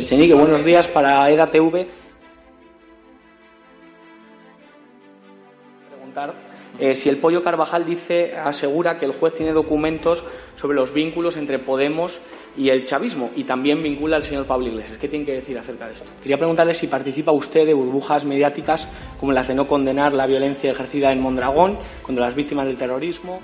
[0.00, 1.86] Senique, buenos días para EDATV.
[5.88, 6.34] Preguntar
[6.78, 11.36] eh, si el Pollo Carvajal dice, asegura que el juez tiene documentos sobre los vínculos
[11.36, 12.20] entre Podemos
[12.56, 14.98] y el chavismo y también vincula al señor Pablo Iglesias.
[14.98, 16.10] ¿Qué tiene que decir acerca de esto?
[16.22, 20.70] Quería preguntarle si participa usted de burbujas mediáticas como las de no condenar la violencia
[20.70, 23.40] ejercida en Mondragón contra las víctimas del terrorismo.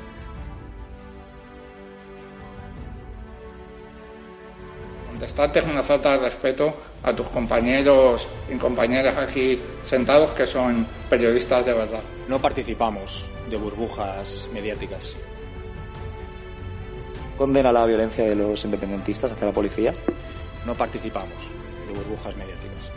[5.24, 10.87] Contestarte es una falta de respeto a tus compañeros y compañeras aquí sentados que son
[11.09, 12.02] periodistas de verdad.
[12.29, 15.16] No participamos de burbujas mediáticas.
[17.38, 19.95] condena la violencia de los independentistas hacia la policía.
[20.66, 21.32] No participamos
[21.88, 22.93] de burbujas mediáticas.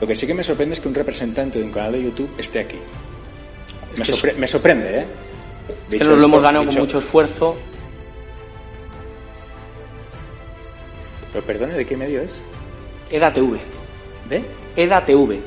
[0.00, 2.30] Lo que sí que me sorprende es que un representante de un canal de YouTube
[2.38, 2.78] esté aquí.
[3.96, 5.06] Me, que sorpre- me sorprende, ¿eh?
[5.68, 7.56] Es que nos lo hemos ganado dicho- con mucho esfuerzo.
[11.32, 12.42] Pero perdone, ¿de qué medio es?
[13.10, 13.58] EDATV.
[14.28, 14.44] ¿De?
[14.76, 15.40] EDATV,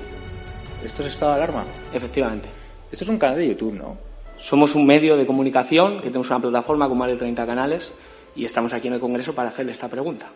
[0.84, 1.64] ¿Esto es estado de alarma?
[1.94, 2.50] efectivamente.
[2.92, 3.98] Esto es un canal de YouTube, ¿no?
[4.38, 7.94] Somos un medio de comunicación que tenemos una plataforma con más de 30 canales
[8.36, 10.30] y estamos aquí en el Congreso para hacerle esta pregunta.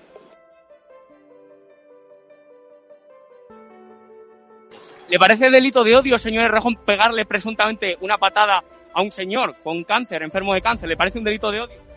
[5.09, 8.63] ¿Le parece delito de odio, señor Rejón, pegarle presuntamente una patada
[8.93, 10.89] a un señor con cáncer, enfermo de cáncer?
[10.89, 11.88] ¿Le parece un delito de odio?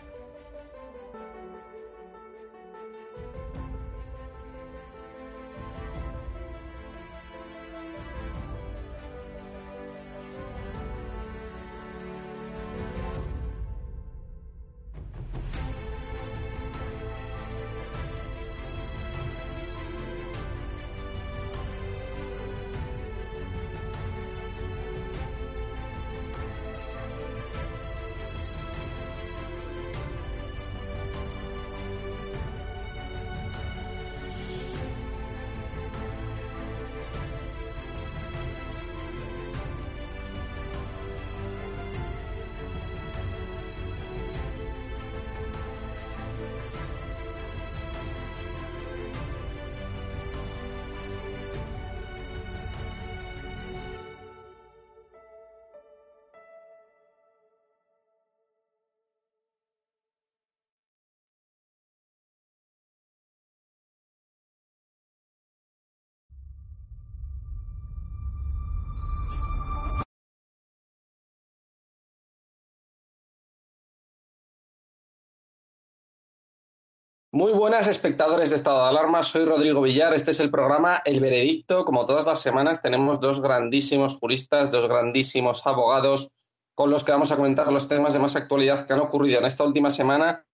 [77.35, 81.19] Muy buenas espectadores de Estado de Alarma, soy Rodrigo Villar, este es el programa El
[81.19, 81.83] Veredicto.
[81.83, 86.29] Como todas las semanas tenemos dos grandísimos juristas, dos grandísimos abogados
[86.75, 89.45] con los que vamos a comentar los temas de más actualidad que han ocurrido en
[89.47, 90.45] esta última semana,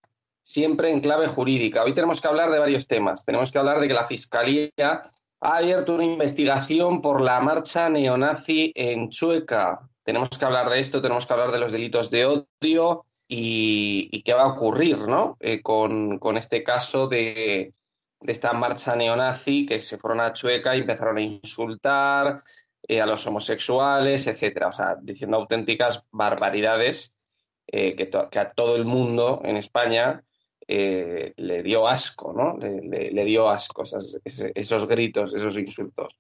[0.42, 1.84] siempre en clave jurídica.
[1.84, 3.26] Hoy tenemos que hablar de varios temas.
[3.26, 8.72] Tenemos que hablar de que la Fiscalía ha abierto una investigación por la marcha neonazi
[8.74, 9.82] en Chueca.
[10.02, 14.34] Tenemos que hablar de esto, tenemos que hablar de los delitos de odio, y, qué
[14.34, 15.38] va a ocurrir ¿no?
[15.40, 17.74] Eh, con, con este caso de,
[18.20, 22.42] de esta marcha neonazi que se fueron a Chueca y empezaron a insultar
[22.88, 24.70] eh, a los homosexuales, etcétera.
[24.70, 27.14] O sea, diciendo auténticas barbaridades
[27.68, 30.24] eh, que, a todo el mundo en España
[30.68, 32.56] le dio asco, ¿no?
[32.60, 36.20] Le, dio asco esas- esos gritos, esos insultos.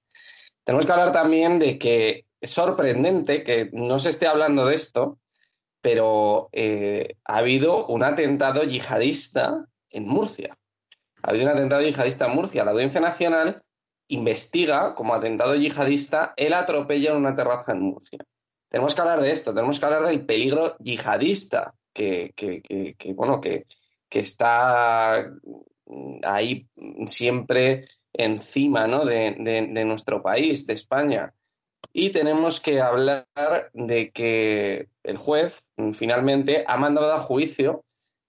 [0.63, 5.19] Tenemos que hablar también de que es sorprendente que no se esté hablando de esto,
[5.81, 10.57] pero eh, ha habido un atentado yihadista en Murcia.
[11.21, 12.63] Ha habido un atentado yihadista en Murcia.
[12.63, 13.61] La Audiencia Nacional
[14.07, 18.19] investiga como atentado yihadista el atropello en una terraza en Murcia.
[18.67, 22.33] Tenemos que hablar de esto, tenemos que hablar del peligro yihadista que,
[23.15, 23.65] bueno, que,
[24.09, 25.25] está
[26.23, 26.67] ahí
[27.05, 29.05] siempre encima ¿no?
[29.05, 31.33] de nuestro país, de España.
[31.91, 33.25] Y tenemos que hablar
[33.73, 37.83] de que el juez mm, finalmente ha mandado a juicio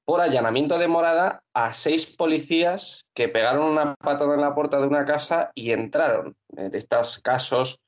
[0.04, 4.86] por allanamiento de morada a seis policías que pegaron una patada en la puerta de
[4.86, 6.34] una casa y entraron.
[6.56, 7.80] Eh, De estos casos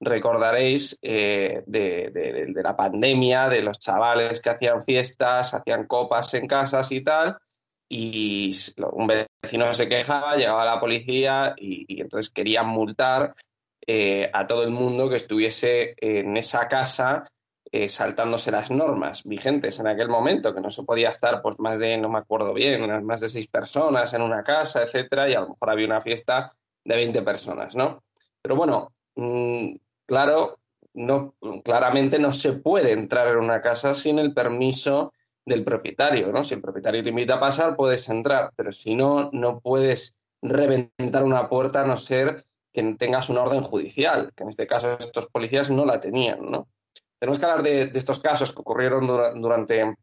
[0.00, 6.90] recordaréis de, de, la pandemia, de los chavales que hacían fiestas, hacían copas en casas
[6.92, 7.36] y tal,
[7.92, 8.54] y
[8.92, 13.34] un vecino se quejaba, llegaba la policía y, entonces querían multar
[13.86, 17.24] eh, a todo el mundo que estuviese en esa casa
[17.72, 21.78] eh, saltándose las normas vigentes en aquel momento, que no se podía estar pues más
[21.78, 25.40] de, no me acuerdo bien, más de seis personas en una casa, etcétera, y a
[25.40, 26.52] lo mejor había una fiesta
[26.84, 28.02] de 20 personas, ¿no?
[28.42, 30.58] Pero bueno, mm, claro,
[30.94, 35.12] no, claramente no se puede entrar en una casa sin el permiso
[35.46, 36.42] del propietario, ¿no?
[36.42, 41.22] Si el propietario te invita a pasar, puedes entrar, pero si no, no puedes reventar
[41.22, 45.26] una puerta a no ser que tengas una orden judicial, que en este caso estos
[45.26, 46.68] policías no la tenían, ¿no?
[47.18, 49.06] Tenemos que hablar de, estos casos que ocurrieron
[49.40, 49.94] durante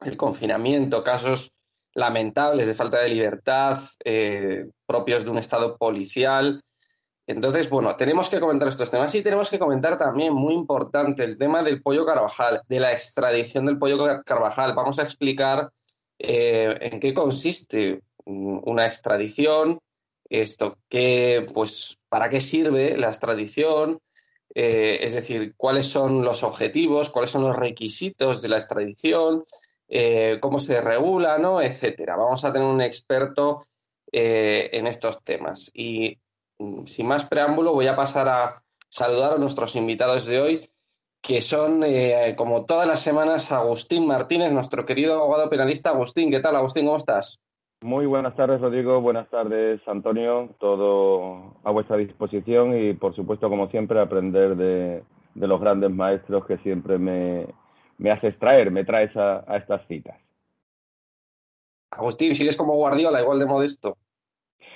[0.00, 1.52] el confinamiento, casos
[1.94, 6.62] lamentables de falta de libertad, eh, propios de un estado policial,
[7.26, 11.38] entonces, bueno, tenemos que comentar estos temas y tenemos que comentar también, muy importante, el
[11.38, 14.74] tema del pollo Carvajal, de la extradición del pollo Carvajal.
[14.74, 15.70] Vamos a explicar
[16.18, 19.78] eh, en qué consiste una extradición,
[20.40, 20.78] esto,
[21.52, 24.00] pues, para qué sirve la extradición,
[24.54, 29.44] eh, es decir, cuáles son los objetivos, cuáles son los requisitos de la extradición,
[29.88, 31.60] eh, cómo se regula, ¿no?
[31.60, 32.16] etcétera.
[32.16, 33.66] Vamos a tener un experto
[34.14, 35.70] en estos temas.
[35.72, 36.18] Y
[36.86, 40.70] sin más preámbulo, voy a pasar a saludar a nuestros invitados de hoy,
[41.20, 45.90] que son, eh, como todas las semanas, Agustín Martínez, nuestro querido abogado penalista.
[45.90, 46.84] Agustín, ¿qué tal, Agustín?
[46.84, 47.40] ¿Cómo estás?
[47.82, 49.00] Muy buenas tardes, Rodrigo.
[49.00, 50.50] Buenas tardes, Antonio.
[50.60, 55.02] Todo a vuestra disposición y, por supuesto, como siempre, aprender de,
[55.34, 57.48] los grandes maestros que siempre me,
[57.98, 60.16] me haces traer, me traes a, a estas citas.
[61.90, 63.96] Agustín, sigues como Guardiola, igual de modesto.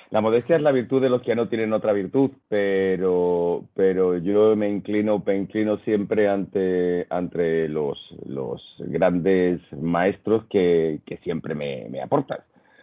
[0.09, 4.55] La modestia es la virtud de los que no tienen otra virtud, pero, pero yo
[4.57, 11.87] me inclino, me inclino siempre ante, ante los, los grandes maestros que, que siempre me,
[11.89, 12.39] me aportan.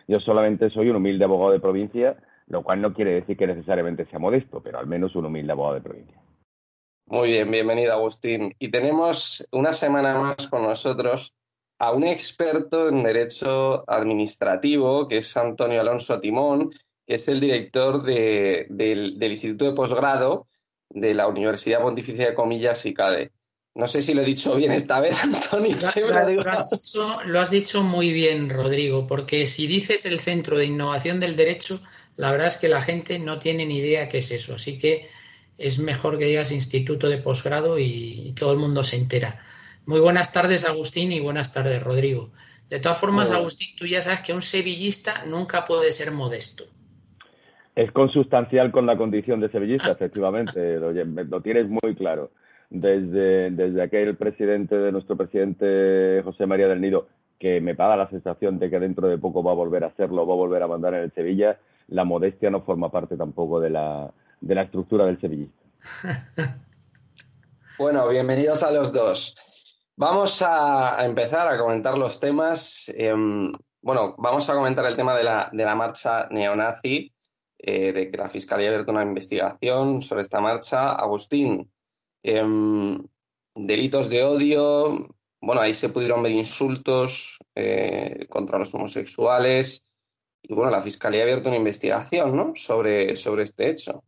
[0.06, 2.16] Yo solamente soy un humilde abogado de provincia,
[2.46, 5.74] lo cual no quiere decir que necesariamente sea modesto, pero al menos un humilde abogado
[5.74, 6.20] de provincia.
[7.06, 8.54] Muy bien, bienvenido Agustín.
[8.58, 11.34] Y tenemos una semana más con nosotros
[11.78, 16.70] a un experto en derecho administrativo, que es Antonio Alonso Timón,
[17.06, 20.46] que es el director del, Instituto de Posgrado
[20.88, 23.32] de la Universidad Pontificia de Comillas y CADE.
[23.74, 25.76] No sé si lo he dicho bien esta vez, Antonio.
[27.26, 31.80] Lo, has dicho, muy bien, Rodrigo, porque si dices el Centro de Innovación del Derecho,
[32.16, 34.54] la verdad es que la gente no tiene ni idea qué es eso.
[34.54, 35.08] Así que
[35.58, 39.40] es mejor que digas Instituto de Posgrado y, todo el mundo se entera.
[39.86, 42.30] Muy buenas tardes, Agustín, y buenas tardes, Rodrigo.
[42.70, 46.64] De todas formas, Agustín, tú ya sabes que un sevillista nunca puede ser modesto.
[47.74, 52.30] Es consustancial con la condición de sevillista, efectivamente, lo, tienes muy claro.
[52.70, 57.06] Desde, desde aquel presidente de nuestro presidente José María del Nido,
[57.38, 60.26] que me paga la sensación de que dentro de poco va a volver a hacerlo,
[60.26, 61.58] va a volver a mandar en el Sevilla,
[61.88, 65.62] la modestia no forma parte tampoco de la, de la estructura del sevillista.
[67.76, 69.34] Bueno, bienvenidos a los dos.
[69.96, 72.88] Vamos a, empezar a comentar los temas.
[72.96, 73.50] Em,
[73.82, 77.12] bueno, vamos a comentar el tema de la, de la marcha neonazi
[77.58, 80.92] eh, de que la Fiscalía ha abierto una investigación sobre esta marcha.
[80.92, 81.68] Agustín,
[82.24, 82.98] em,
[83.54, 89.84] delitos de odio, bueno, ahí se pudieron ver insultos eh, contra los homosexuales
[90.42, 92.52] y bueno, la Fiscalía ha abierto una investigación ¿no?
[92.56, 94.02] sobre, sobre este hecho.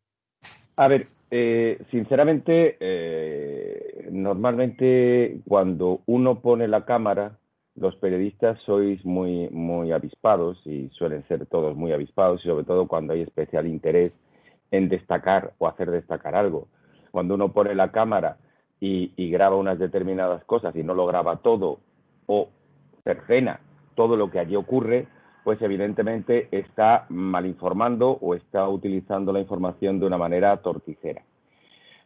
[0.76, 2.76] A ver, eh, sinceramente,
[4.11, 7.38] normalmente cuando uno pone la cámara
[7.76, 12.88] los periodistas sois muy, muy avispados y suelen ser todos muy avispados y sobre todo
[12.88, 14.14] cuando hay especial interés
[14.70, 16.68] en destacar o hacer destacar algo.
[17.16, 18.37] Cuando uno pone la cámara
[18.78, 21.80] y, graba unas determinadas cosas y no lo graba todo
[22.26, 22.50] o
[23.04, 23.61] cercena
[23.94, 25.08] todo lo que allí ocurre,
[25.42, 31.23] pues evidentemente está mal informando o está utilizando la información de una manera torticera.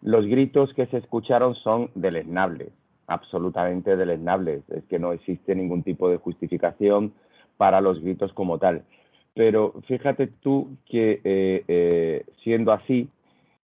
[0.01, 2.71] Los gritos que se escucharon son deleznables
[3.09, 4.63] absolutamente deleznables.
[4.71, 7.15] Es que no existe ningún tipo de justificación
[7.57, 8.85] para los gritos como tal.
[9.35, 13.09] Pero fíjate tú que eh, eh, siendo así,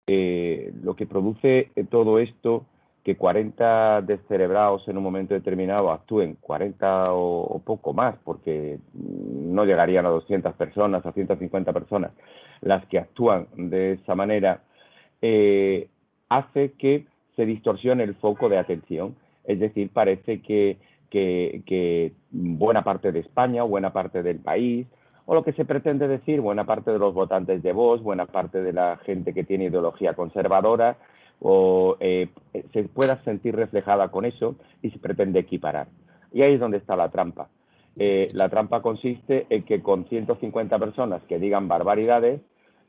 [0.07, 2.67] eh, lo que produce todo esto,
[3.05, 10.07] que 40 descerebrados en un momento determinado actúen, 40 o, poco más, porque no llegarían
[10.07, 12.13] a 200 personas, a 150 personas,
[12.61, 14.63] las que actúan de esa manera,
[16.29, 17.07] hace que
[17.37, 19.17] se distorsione el foco de atención.
[19.45, 20.79] Es decir, parece que,
[22.31, 24.87] buena parte de España o buena parte del país,
[25.27, 28.63] o lo que se pretende decir, buena parte de los votantes de Vox, buena parte
[28.63, 30.97] de la gente que tiene ideología conservadora,
[31.41, 32.29] o eh,
[32.73, 35.89] se pueda sentir reflejada con eso y se pretende equiparar.
[36.33, 37.49] Y ahí es donde está la trampa.
[37.99, 42.41] Eh, la trampa consiste en que con 150 personas que digan barbaridades,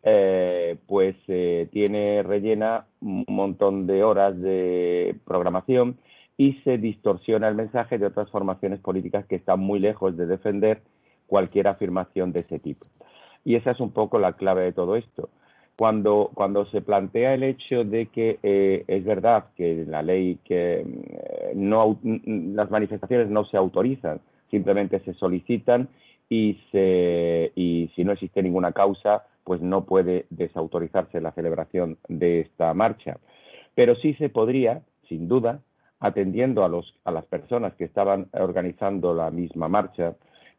[0.04, 1.16] eh, pues
[1.72, 5.98] tiene rellena un montón de horas de programación
[6.38, 10.82] y se distorsiona el mensaje de otras formaciones políticas que están muy lejos de defender
[11.34, 12.86] cualquier afirmación de ese tipo.
[13.44, 15.30] Y esa es un poco la clave de todo esto.
[15.76, 20.82] Cuando, cuando se plantea el hecho de que eh, es verdad que la ley que
[20.82, 24.22] eh, no, las manifestaciones no se autorizan,
[24.52, 25.90] simplemente se solicitan
[26.30, 32.42] y, se, y si no existe ninguna causa, pues no puede desautorizarse la celebración de
[32.42, 33.18] esta marcha.
[33.74, 35.62] Pero sí se podría, sin duda,
[36.00, 40.14] atendiendo a, los, a las personas que estaban organizando la misma marcha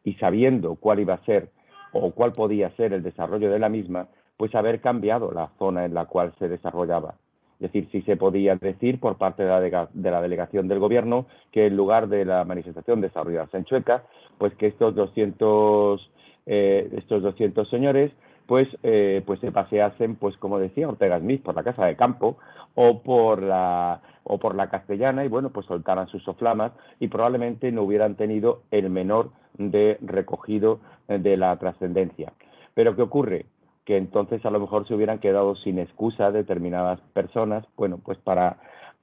[0.05, 1.49] y sabiendo cuál iba a ser
[1.91, 4.07] o cuál podía ser el desarrollo de la misma,
[4.37, 7.15] pues haber cambiado la zona en la cual se desarrollaba.
[7.59, 11.25] Es decir, si se podía decir por parte de la, de la delegación del gobierno
[11.51, 14.03] que en lugar de la manifestación desarrollarse en Chueca,
[14.37, 16.11] pues que estos 200,
[16.45, 18.11] eh, estos 200 señores
[18.45, 22.37] pues, eh, pues se paseasen, pues como decía Ortega Smith, por la Casa de Campo
[22.75, 27.71] o por la o por la Castellana y bueno, pues soltaran sus soflamas y probablemente
[27.71, 32.33] no hubieran tenido el menor de recogido de la trascendencia.
[32.73, 33.45] Pero ¿qué ocurre?
[33.85, 38.57] Que entonces a lo mejor se hubieran quedado sin excusa determinadas personas, bueno, pues para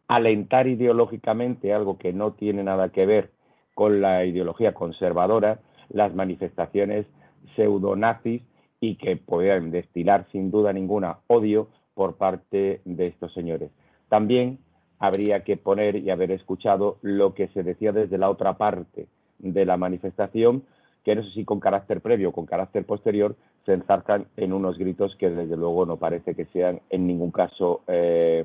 [0.08, 3.30] alentar ideológicamente algo que no tiene nada que ver
[3.74, 7.06] con la ideología conservadora, las manifestaciones
[7.54, 8.42] pseudonazis
[8.82, 13.70] y que puedan destilar sin duda ninguna odio por parte de estos señores.
[14.08, 14.58] También
[14.98, 19.06] habría que poner y haber escuchado lo que se decía desde la otra parte
[19.38, 20.64] de la manifestación,
[21.04, 24.76] que no sé si con carácter previo o con carácter posterior se enzarzan en unos
[24.76, 28.44] gritos que desde luego no parece que sean en ningún caso eh,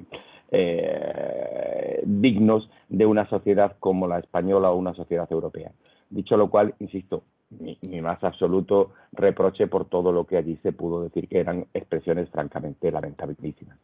[0.51, 5.71] eh, dignos de una sociedad como la española o una sociedad europea.
[6.11, 11.03] Dicho lo cual, insisto, mi, más absoluto reproche por todo lo que allí se pudo
[11.03, 13.77] decir que eran expresiones francamente lamentabilísimas.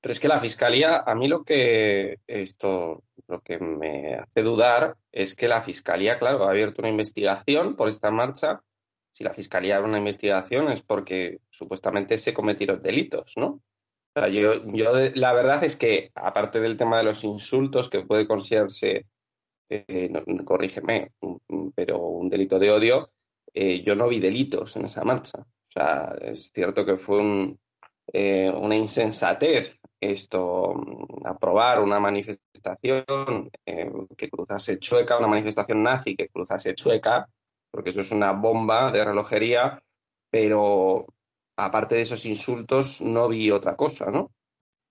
[0.00, 4.96] Pero es que la fiscalía, a mí lo que esto, lo que me hace dudar
[5.10, 8.62] es que la fiscalía, claro, ha abierto una investigación por esta marcha.
[9.12, 13.46] Si la fiscalía abre una investigación es porque supuestamente se cometieron delitos, ¿no?
[14.16, 18.02] O sea, yo, yo la verdad es que, aparte del tema de los insultos que
[18.02, 19.06] puede considerarse
[19.68, 20.12] eh,
[20.44, 21.12] corrígeme,
[21.74, 23.10] pero un delito de odio,
[23.52, 25.40] eh, yo no vi delitos en esa marcha.
[25.40, 27.56] O sea, es cierto que fue
[28.12, 36.28] eh, una insensatez esto, mm, aprobar una manifestación que cruzase Chueca, una manifestación nazi que
[36.28, 37.28] cruzase Chueca,
[37.70, 39.82] porque eso es una bomba de relojería,
[40.30, 41.06] pero
[41.56, 44.30] aparte de esos insultos no vi otra cosa, ¿no?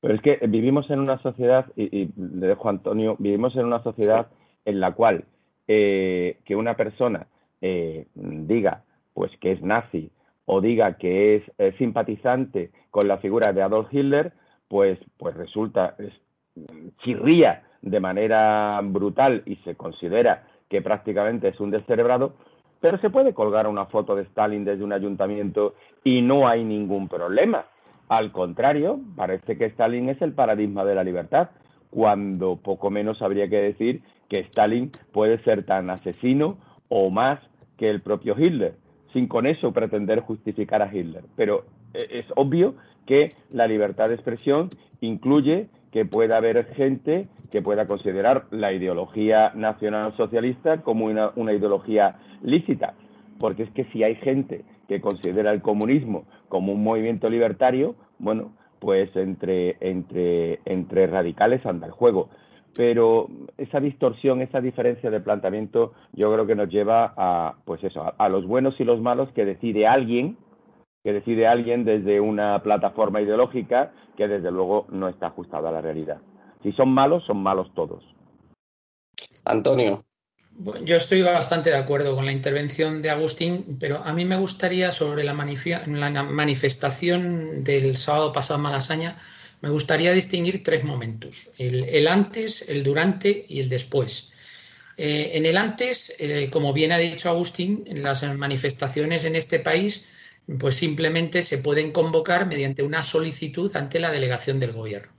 [0.01, 3.81] Pero es que vivimos en una sociedad, y, le dejo a Antonio, vivimos en una
[3.81, 4.27] sociedad
[4.65, 5.25] en la cual
[5.67, 7.27] eh, que una persona
[7.61, 10.11] eh, diga pues que es nazi
[10.45, 14.33] o diga que es eh, simpatizante con la figura de Adolf Hitler,
[14.67, 15.95] pues, pues resulta,
[17.03, 22.33] chirría de manera brutal y se considera que prácticamente es un descerebrado,
[22.79, 27.07] pero se puede colgar una foto de Stalin desde un ayuntamiento y no hay ningún
[27.07, 27.65] problema.
[28.09, 31.49] Al contrario, parece que Stalin es el paradigma de la libertad,
[31.89, 34.01] cuando poco menos habría que decir
[34.33, 36.57] que Stalin puede ser tan asesino
[36.89, 37.37] o más
[37.77, 38.73] que el propio Hitler,
[39.13, 41.23] sin con eso pretender justificar a Hitler.
[41.35, 42.73] Pero eh, es obvio
[43.05, 44.69] que la libertad de expresión
[45.01, 47.21] incluye que pueda haber gente
[47.51, 52.95] que pueda considerar la ideología nacional socialista como una, una, ideología lícita.
[53.39, 58.53] Porque es que si hay gente que considera el comunismo como un movimiento libertario, bueno,
[58.79, 62.29] pues entre, entre, entre radicales anda el juego
[62.75, 63.27] pero
[63.57, 68.29] esa distorsión, esa diferencia de planteamiento, yo creo que nos lleva a, pues eso, a,
[68.29, 70.37] los buenos y los malos que decide alguien,
[71.03, 75.81] que decide alguien desde una plataforma ideológica que desde luego no está ajustada a la
[75.81, 76.17] realidad.
[76.63, 78.03] Si son malos, son malos todos.
[79.45, 80.03] Antonio.
[80.83, 84.91] Yo estoy bastante de acuerdo con la intervención de Agustín, pero a mí me gustaría
[84.91, 89.15] sobre la, la manifestación del sábado pasado en Malasaña
[89.63, 94.33] me gustaría distinguir tres momentos, el, antes, el durante y el después.
[94.97, 100.05] Eh, en el antes, eh, como bien ha dicho Agustín, las manifestaciones en este país
[100.59, 105.13] pues simplemente se pueden convocar mediante una solicitud ante la delegación del gobierno.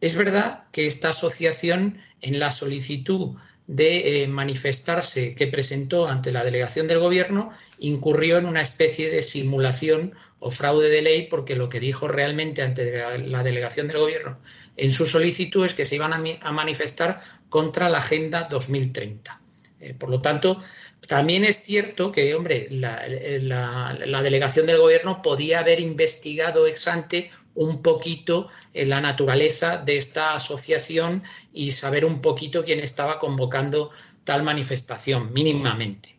[0.00, 3.36] Es verdad que esta asociación en la solicitud
[3.68, 9.22] de eh, manifestarse que presentó ante la delegación del gobierno incurrió en una especie de
[9.22, 14.38] simulación o fraude de ley porque lo que dijo realmente ante la delegación del gobierno
[14.76, 19.40] en su solicitud es que se iban a, manifestar contra la Agenda 2030.
[19.80, 20.60] Eh, por lo tanto,
[21.06, 27.30] también es cierto que, hombre, la, la, delegación del gobierno podía haber investigado ex ante
[27.54, 33.90] un poquito la naturaleza de esta asociación y saber un poquito quién estaba convocando
[34.24, 36.16] tal manifestación, mínimamente.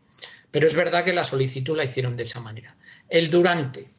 [0.49, 2.75] Pero es verdad que la solicitud la hicieron de esa manera.
[3.09, 3.91] El durante,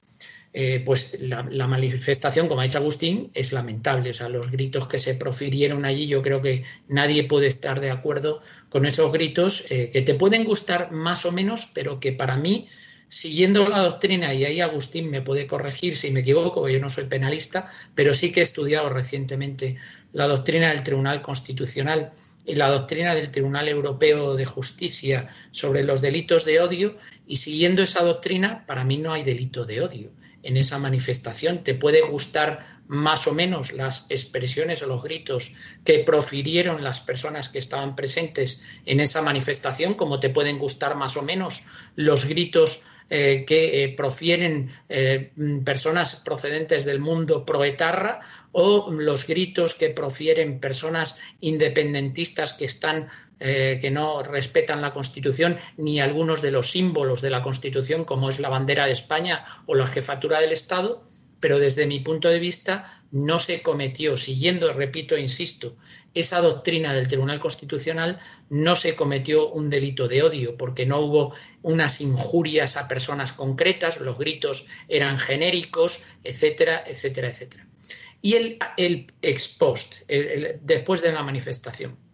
[0.54, 4.10] eh, pues la, manifestación, como ha dicho Agustín, es lamentable.
[4.10, 7.90] O sea, los gritos que se profirieron allí, yo creo que nadie puede estar de
[7.90, 8.40] acuerdo
[8.70, 12.68] con esos gritos, eh, que te pueden gustar más o menos, pero que para mí
[13.10, 17.04] siguiendo la doctrina, y ahí Agustín me puede corregir si me equivoco, yo no soy
[17.04, 19.76] penalista, pero sí que he estudiado recientemente
[20.12, 22.12] la doctrina del Tribunal Constitucional
[22.44, 27.82] y la doctrina del Tribunal Europeo de Justicia sobre los delitos de odio, y siguiendo
[27.82, 31.64] esa doctrina, para mí no hay delito de odio en esa manifestación.
[31.64, 35.52] Te puede gustar más o menos las expresiones o los gritos
[35.84, 41.16] que profirieron las personas que estaban presentes en esa manifestación, como te pueden gustar más
[41.16, 41.64] o menos
[41.96, 45.32] los gritos eh, que eh, profieren eh,
[45.64, 48.20] personas procedentes del mundo proetarra
[48.52, 56.00] o los gritos que profieren personas independentistas que están que no respetan la Constitución ni
[56.00, 59.86] algunos de los símbolos de la Constitución como es la bandera de España o la
[59.86, 61.04] jefatura del Estado
[61.40, 65.76] pero desde mi punto de vista no se cometió, siguiendo, repito, insisto,
[66.14, 68.18] esa doctrina del Tribunal Constitucional,
[68.50, 74.00] no se cometió un delito de odio, porque no hubo unas injurias a personas concretas,
[74.00, 77.68] los gritos eran genéricos, etcétera, etcétera, etcétera.
[78.20, 80.02] Y el, el ex post,
[80.60, 82.07] después de la manifestación.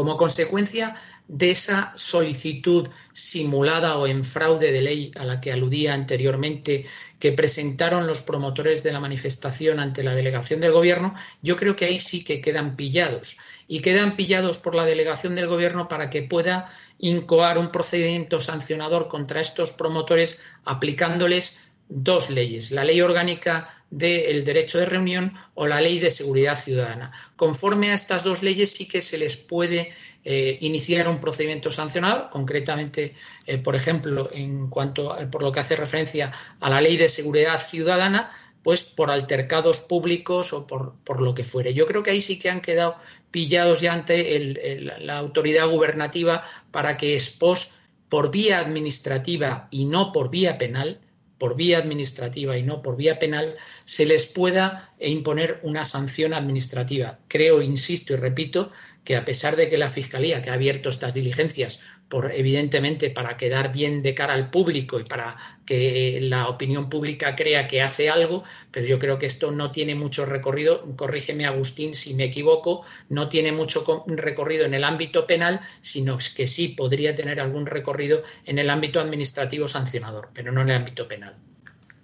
[0.00, 0.96] Como consecuencia
[1.28, 6.86] de esa solicitud simulada o en fraude de ley a la que aludía anteriormente
[7.18, 11.84] que presentaron los promotores de la manifestación ante la delegación del gobierno, yo creo que
[11.84, 13.36] ahí sí que quedan pillados.
[13.68, 19.08] Y quedan pillados por la delegación del gobierno para que pueda incoar un procedimiento sancionador
[19.08, 21.58] contra estos promotores aplicándoles
[21.90, 27.12] dos leyes, la ley orgánica del derecho de reunión o la ley de seguridad ciudadana.
[27.36, 29.92] Conforme a estas dos leyes sí que se les puede
[30.24, 35.76] eh, iniciar un procedimiento sancionador, concretamente, eh, por ejemplo, en cuanto por lo que hace
[35.76, 38.30] referencia a la ley de seguridad ciudadana,
[38.62, 41.74] pues por altercados públicos o por, lo que fuere.
[41.74, 42.96] Yo creo que ahí sí que han quedado
[43.30, 47.72] pillados ya ante la autoridad gubernativa para que expos
[48.08, 51.00] por vía administrativa y no por vía penal,
[51.40, 57.18] por vía administrativa y no por vía penal, se les pueda imponer una sanción administrativa.
[57.28, 58.70] Creo, insisto y repito,
[59.10, 63.36] que a pesar de que la Fiscalía, que ha abierto estas diligencias, por evidentemente para
[63.36, 68.08] quedar bien de cara al público y para que la opinión pública crea que hace
[68.08, 72.84] algo, pero yo creo que esto no tiene mucho recorrido, corrígeme Agustín si me equivoco,
[73.08, 78.22] no tiene mucho recorrido en el ámbito penal, sino que sí podría tener algún recorrido
[78.44, 81.34] en el ámbito administrativo sancionador, pero no en el ámbito penal.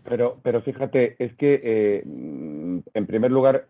[0.02, 3.68] Pero, pero fíjate, es que eh, en primer lugar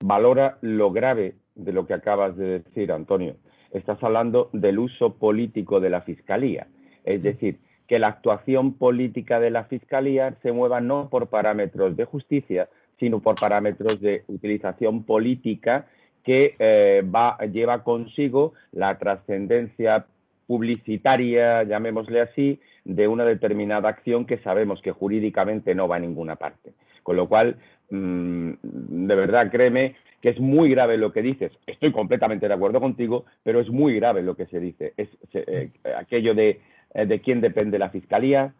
[0.00, 3.36] valora lo grave de lo que acabas de decir, Antonio.
[3.72, 6.68] Estás hablando del uso político de la Fiscalía.
[7.04, 12.04] Es decir, que la actuación política de la Fiscalía se mueva no por parámetros de
[12.04, 15.86] justicia, sino por parámetros de utilización política
[16.24, 20.06] que eh, va, lleva consigo la trascendencia
[20.46, 26.36] publicitaria, llamémosle así, de una determinada acción que sabemos que jurídicamente no va a ninguna
[26.36, 26.72] parte.
[27.02, 27.56] Con lo cual,
[27.90, 31.52] mm, de verdad, créeme que es muy grave lo que dices.
[31.66, 34.92] Estoy completamente de acuerdo contigo, pero es muy grave lo que se dice.
[34.96, 36.60] Es eh, aquello de,
[36.94, 38.52] eh, de quién depende la fiscalía.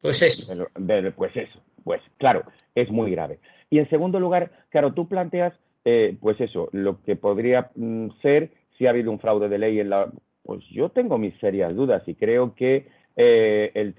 [0.00, 0.66] Pues eso.
[1.16, 1.60] pues eso.
[1.82, 3.38] Pues claro, es muy grave.
[3.70, 8.50] Y en segundo lugar, claro, tú planteas, eh, pues eso, lo que podría mm, ser
[8.78, 10.10] si ha habido un fraude de ley en la.
[10.42, 13.94] Pues yo tengo mis serias dudas y creo que el,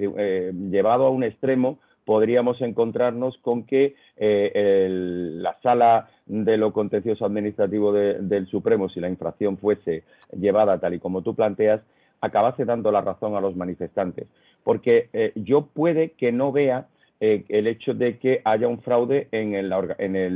[0.70, 7.92] llevado a un extremo podríamos encontrarnos con que eh, la sala de lo contencioso administrativo
[7.92, 11.82] del Supremo, si la infracción fuese llevada tal y como tú planteas,
[12.22, 14.28] acabase dando la razón a los manifestantes.
[14.64, 16.88] Porque eh, yo puede que no vea
[17.20, 19.70] eh, el hecho de que haya un fraude en,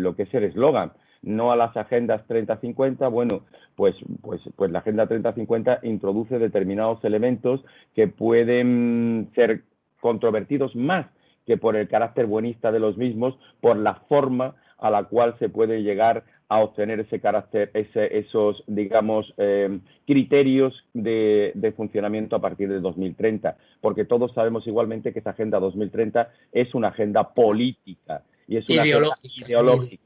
[0.04, 3.42] lo que es el eslogan, no a las agendas 30-50, bueno,
[3.76, 9.64] pues, pues, pues la agenda 30-50 introduce determinados elementos que pueden ser
[10.00, 11.08] controvertidos más
[11.50, 15.50] que por el carácter buenista de los mismos, por la forma a la cual se
[15.50, 22.80] puede llegar a obtener ese carácter, esos, digamos, eh, criterios de, funcionamiento a partir de
[22.80, 28.70] 2030, porque todos sabemos igualmente que esa Agenda 2030 es una agenda política y es
[28.70, 29.46] una ideológica.
[29.48, 30.04] ideológica.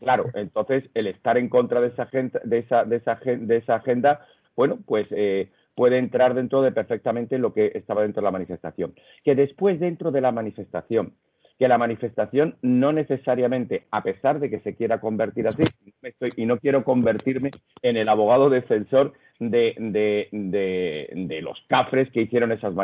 [0.00, 3.74] Claro, entonces el estar en contra de esa agenda, de esa, de esa, de esa
[3.74, 4.26] agenda
[4.58, 8.94] bueno, pues eh, puede entrar dentro de perfectamente lo que estaba dentro de la manifestación.
[9.22, 11.12] Que después dentro de la manifestación
[11.56, 15.62] que la manifestación no necesariamente, a pesar de que se quiera convertir así,
[16.36, 20.28] y no quiero convertirme en el abogado defensor de,
[21.42, 22.74] los cafres que hicieron esas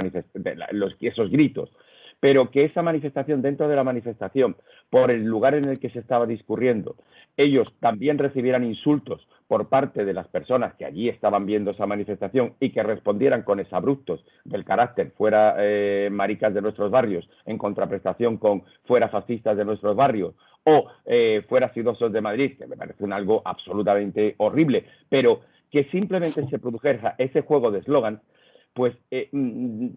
[1.01, 1.71] esos gritos,
[2.19, 4.57] pero que esa manifestación, dentro de la manifestación,
[4.91, 6.97] por el lugar en el que se estaba discurriendo,
[7.37, 12.55] ellos también recibieran insultos por parte de las personas que allí estaban viendo esa manifestación
[12.61, 18.39] y que respondieran con exabruptos del carácter fuera eh, maricas de nuestros barrios en contraprestación
[18.39, 23.05] con fuera fascistas de nuestros barrios o eh, fuera sidosos de Madrid, que me parece
[23.05, 28.23] un algo absolutamente horrible, pero que simplemente se produjera ese juego de eslogan,
[28.75, 29.89] pues eh, mm,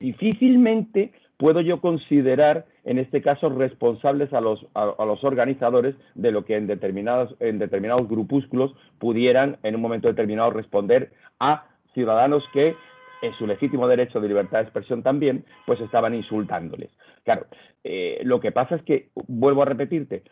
[0.00, 6.44] difícilmente puedo yo considerar, en este caso, responsables a los, a, los organizadores de lo
[6.44, 12.74] que en determinados, en determinados grupúsculos pudieran, en un momento determinado, responder a ciudadanos que
[13.22, 16.90] en su legítimo derecho de libertad de expresión también, pues estaban insultándoles.
[17.24, 17.46] Claro,
[17.84, 20.22] eh, lo que pasa es que, vuelvo a repetirte,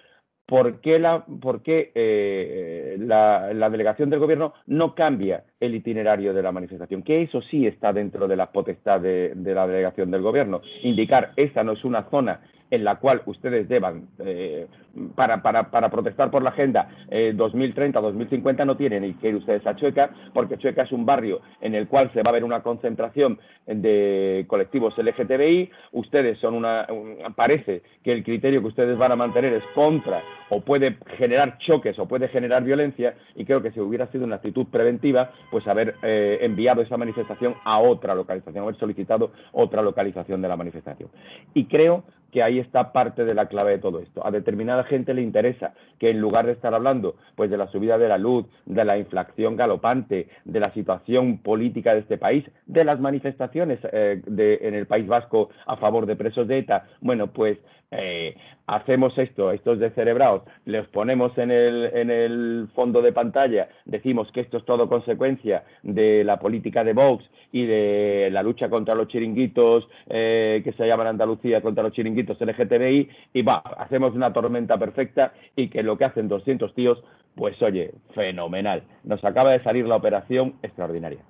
[0.47, 6.43] ¿por qué, la, por qué eh, la, delegación del gobierno no cambia el itinerario de
[6.43, 7.03] la manifestación?
[7.03, 10.61] Que eso sí está dentro de la potestad de, de la delegación del gobierno.
[10.83, 12.41] Indicar, esta no es una zona
[12.75, 14.67] en la cual ustedes deban, eh,
[15.15, 19.67] para, para, para, protestar por la agenda 2030-2050, eh, no tienen ni que ir ustedes
[19.67, 22.63] a Chueca, porque Chueca es un barrio en el cual se va a ver una
[22.63, 25.71] concentración de colectivos LGTBI.
[25.93, 26.87] Ustedes son una.
[27.35, 31.99] parece que el criterio que ustedes van a mantener es contra o puede generar choques
[31.99, 35.97] o puede generar violencia, y creo que si hubiera sido una actitud preventiva, pues haber
[36.03, 41.09] eh, enviado esa manifestación a otra localización, haber solicitado otra localización de la manifestación.
[41.55, 44.27] Y creo que ahí está parte de la clave de todo esto.
[44.27, 47.97] A determinada gente le interesa que en lugar de estar hablando pues de la subida
[47.97, 52.83] de la luz, de la inflación galopante, de la situación política de este país, de
[52.83, 57.57] las manifestaciones eh, en el País Vasco a favor de presos de ETA, bueno, pues
[57.97, 64.31] eh, hacemos esto, estos descerebrados, les ponemos en el, en el fondo de pantalla, decimos
[64.33, 68.95] que esto es todo consecuencia de la política de Vox y de la lucha contra
[68.95, 74.33] los chiringuitos eh, que se llaman Andalucía contra los chiringuitos LGTBI y va, hacemos una
[74.33, 77.03] tormenta perfecta y que lo que hacen 200 tíos,
[77.35, 78.83] pues oye, fenomenal.
[79.05, 81.21] Nos acaba de salir la operación extraordinaria.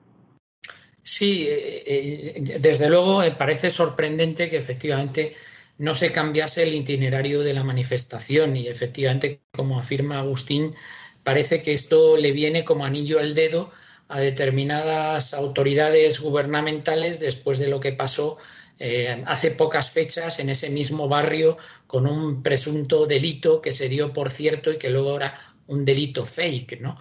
[1.03, 5.35] Sí, eh, desde luego parece sorprendente que efectivamente
[5.79, 10.75] no se cambiase el itinerario de la manifestación y efectivamente, como afirma Agustín,
[11.23, 13.73] parece que esto le viene como anillo al dedo
[14.09, 18.39] a determinadas autoridades gubernamentales después de lo que pasó
[18.79, 21.57] eh, hace pocas fechas en ese mismo barrio
[21.87, 25.35] con un presunto delito que se dio por cierto y que luego era
[25.69, 26.99] un delito fake, ¿no?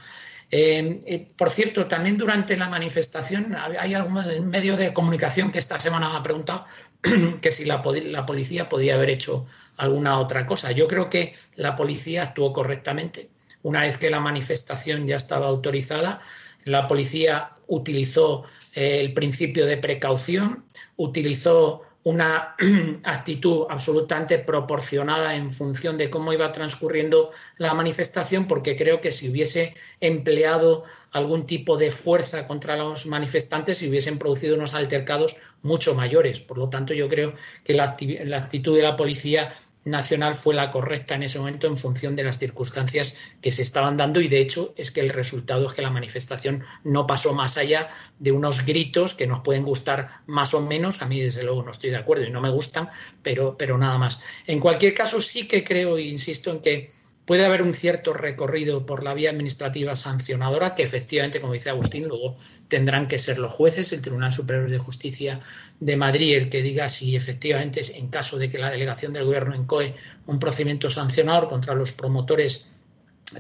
[0.56, 5.80] Eh, eh, por cierto, también durante la manifestación hay algún medio de comunicación que esta
[5.80, 6.66] semana me ha preguntado
[7.42, 10.72] que si la, policía podía haber hecho alguna otra cosa.
[10.72, 13.32] Yo creo que la policía actuó correctamente.
[13.64, 16.22] Una vez que la manifestación ya estaba autorizada,
[16.66, 18.44] la policía utilizó
[18.76, 20.66] eh, el principio de precaución,
[20.98, 22.56] utilizó una
[23.04, 29.30] actitud absolutamente proporcionada en función de cómo iba transcurriendo la manifestación, porque creo que si
[29.30, 35.96] hubiese empleado algún tipo de fuerza contra los manifestantes, se hubiesen producido unos altercados mucho
[35.96, 36.40] mayores.
[36.40, 39.54] Por lo tanto, yo creo que la, la actitud de la policía
[39.86, 43.98] nacional fue la correcta en ese momento en función de las circunstancias que se estaban
[43.98, 47.58] dando y de hecho es que el resultado es que la manifestación no pasó más
[47.58, 51.64] allá de unos gritos que nos pueden gustar más o menos, a mí desde luego
[51.64, 52.90] no estoy de acuerdo y no me gustan,
[53.22, 54.22] pero, pero nada más.
[54.48, 58.86] En cualquier caso sí que creo e insisto en que puede haber un cierto recorrido
[58.86, 63.54] por la vía administrativa sancionadora que efectivamente, como dice Agustín, luego tendrán que ser los
[63.54, 65.40] jueces, el Tribunal Superior de Justicia
[65.80, 69.56] de Madrid, el que diga si efectivamente, en caso de que la delegación del Gobierno
[69.56, 69.96] encoe
[70.28, 72.74] un procedimiento sancionador contra los promotores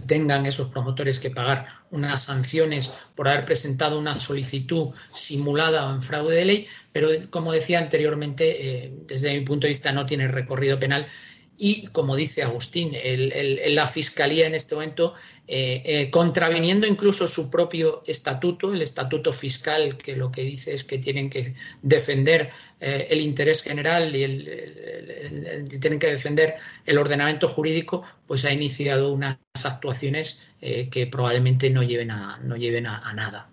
[0.08, 6.02] tengan esos promotores que pagar unas sanciones por haber presentado una solicitud simulada o en
[6.02, 10.28] fraude de ley, pero como decía anteriormente, eh, desde mi punto de vista no tiene
[10.28, 11.08] recorrido penal
[11.58, 15.13] y, como dice Agustín, la Fiscalía en este momento
[15.46, 20.84] eh, eh, contraviniendo incluso su propio estatuto, el estatuto fiscal, que lo que dice es
[20.84, 28.04] que tienen que defender eh, el interés general y tienen que defender el ordenamiento jurídico,
[28.26, 33.53] pues ha iniciado unas actuaciones que probablemente no lleven a nada.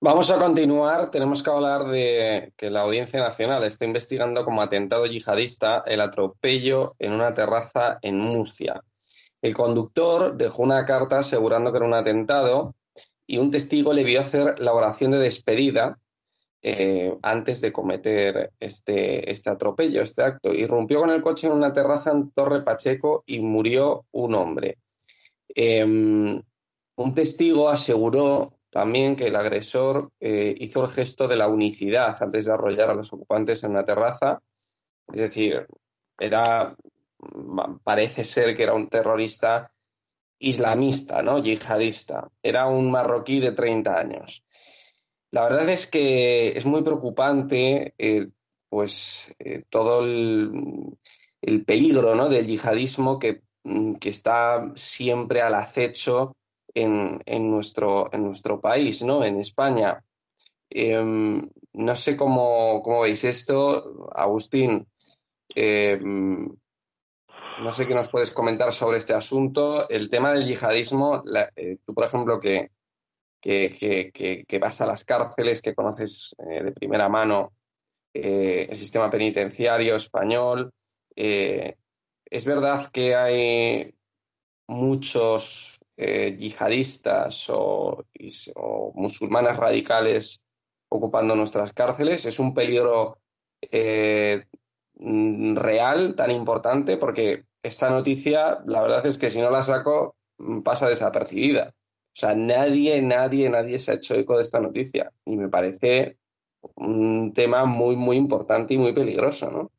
[0.00, 1.10] Vamos a continuar.
[1.10, 6.94] Tenemos que hablar de que la Audiencia Nacional está investigando como atentado yihadista el atropello
[7.00, 8.84] en una terraza en Murcia.
[9.42, 12.76] El conductor dejó una carta asegurando que era un atentado
[13.26, 15.98] y un testigo le vio hacer la oración de despedida
[16.62, 20.54] eh, antes de cometer este, este atropello, este acto.
[20.54, 24.78] Irrumpió con el coche en una terraza en Torre Pacheco y murió un hombre.
[25.48, 26.40] Em,
[26.94, 32.44] un testigo aseguró también que el agresor eh, hizo el gesto de la unicidad antes
[32.44, 34.42] de arrollar a los ocupantes en una terraza.
[35.12, 35.66] Es decir,
[36.18, 36.76] era,
[37.82, 39.72] parece ser que era un terrorista
[40.38, 41.38] islamista, ¿no?
[41.38, 42.28] Yihadista.
[42.42, 44.44] Era un marroquí de 30 años.
[45.30, 48.28] La verdad es que es muy preocupante eh,
[48.68, 50.98] pues, eh, todo el,
[51.66, 52.28] peligro ¿no?
[52.28, 53.42] del yihadismo que,
[54.00, 56.37] que está siempre al acecho
[56.82, 59.24] en, nuestro, en nuestro país, ¿no?
[59.24, 60.02] En España.
[60.70, 64.86] Em, no sé cómo, veis esto, Agustín.
[65.54, 66.48] Em,
[67.60, 69.88] no sé qué nos puedes comentar sobre este asunto.
[69.88, 71.22] El tema del yihadismo,
[71.56, 72.70] eh, tú, por ejemplo, que,
[73.40, 77.52] que, vas a las cárceles, que conoces eh, de primera mano
[78.14, 80.72] eh, el sistema penitenciario español,
[81.16, 83.94] es verdad que hay
[84.68, 88.04] muchos eh, yihadistas o,
[88.94, 90.40] musulmanes radicales
[90.88, 92.24] ocupando nuestras cárceles.
[92.24, 93.18] Es un peligro
[93.60, 94.44] eh,
[94.94, 100.14] mm, real, tan importante, porque esta noticia, la verdad es que si no la saco,
[100.38, 101.74] mm, pasa desapercibida.
[101.74, 105.12] O sea, nadie, nadie, nadie se ha hecho eco de esta noticia.
[105.24, 106.16] Y me parece
[106.76, 109.72] un tema muy, muy importante y muy peligroso, ¿no?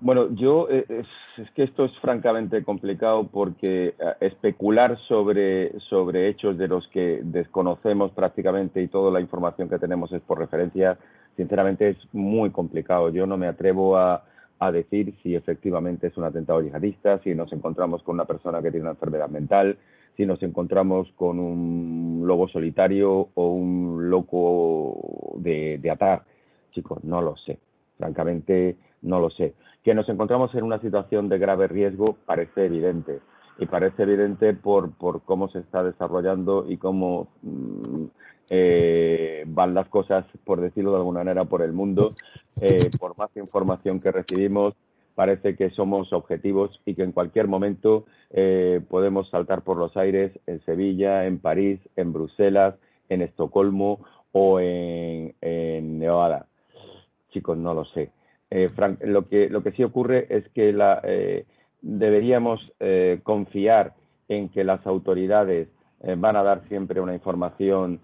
[0.00, 6.56] Bueno, yo eh, es, que esto es francamente complicado porque eh, especular sobre, sobre hechos
[6.56, 10.96] de los que desconocemos prácticamente y toda la información que tenemos es por referencia,
[11.36, 13.10] sinceramente es muy complicado.
[13.10, 14.22] Yo no me atrevo a,
[14.60, 18.70] a decir si efectivamente es un atentado yihadista, si nos encontramos con una persona que
[18.70, 19.78] tiene una enfermedad mental,
[20.16, 26.22] si nos encontramos con un lobo solitario o un loco de, de atar.
[26.70, 27.58] Chicos, no lo sé.
[27.96, 29.54] Francamente, no lo sé.
[29.82, 33.20] Que nos encontramos en una situación de grave riesgo parece evidente.
[33.58, 38.04] Y parece evidente por, por cómo se está desarrollando y cómo mm,
[38.50, 42.14] eh, van las cosas, por decirlo de alguna manera, por el mundo.
[42.60, 44.74] Eh, por más información que recibimos,
[45.14, 50.32] parece que somos objetivos y que en cualquier momento eh, podemos saltar por los aires
[50.46, 52.76] en Sevilla, en París, en Bruselas,
[53.08, 56.46] en Estocolmo o en, en Nevada.
[57.30, 58.10] Chicos, no lo sé.
[58.50, 58.70] Eh,
[59.02, 61.44] lo, que, lo que sí ocurre es que la, eh,
[61.82, 63.94] deberíamos eh, confiar
[64.28, 65.68] en que las autoridades
[66.16, 67.98] van a dar siempre una información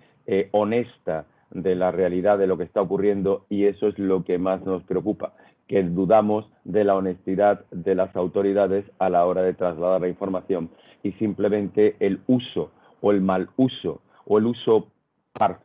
[0.50, 4.64] honesta de la realidad de lo que está ocurriendo y eso es lo que más
[4.64, 5.34] nos preocupa,
[5.68, 10.70] que dudamos de la honestidad de las autoridades a la hora de trasladar la información
[11.04, 14.88] y simplemente el uso o el mal uso o el uso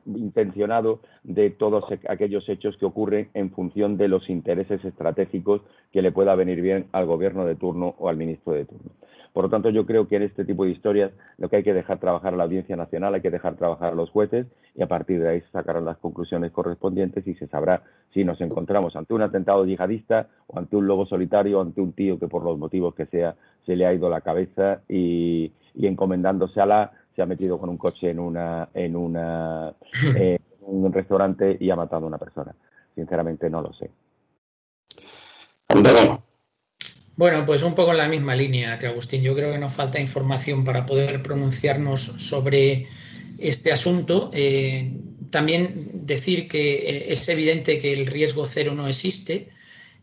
[0.08, 6.12] intencionado de todos aquellos hechos que ocurren en función de los intereses estratégicos que le
[6.12, 8.90] pueda venir bien al gobierno de turno o al ministro de turno.
[9.32, 11.76] Por lo tanto, yo creo que en este tipo de historias lo que hay que
[11.76, 14.88] dejar trabajar a la Audiencia Nacional, hay que dejar trabajar a los jueces y a
[14.88, 19.14] partir de ahí se sacarán las conclusiones correspondientes y se sabrá si nos encontramos ante
[19.14, 22.96] un atentado yihadista o ante un lobo solitario ante un tío que por los motivos
[22.96, 23.36] que sea
[23.68, 27.76] se le ha ido la cabeza y encomendándose a la se ha metido con un
[27.76, 29.74] coche en una en una
[30.16, 32.56] eh, un restaurante y ha matado a una persona.
[32.96, 33.90] Sinceramente no lo sé.
[37.18, 39.22] Bueno, pues un poco en la misma línea que Agustín.
[39.22, 42.88] Yo creo que nos falta información para poder pronunciarnos sobre
[43.38, 44.30] este asunto.
[44.32, 44.94] Eh,
[45.30, 49.50] también decir que es evidente que el riesgo cero no existe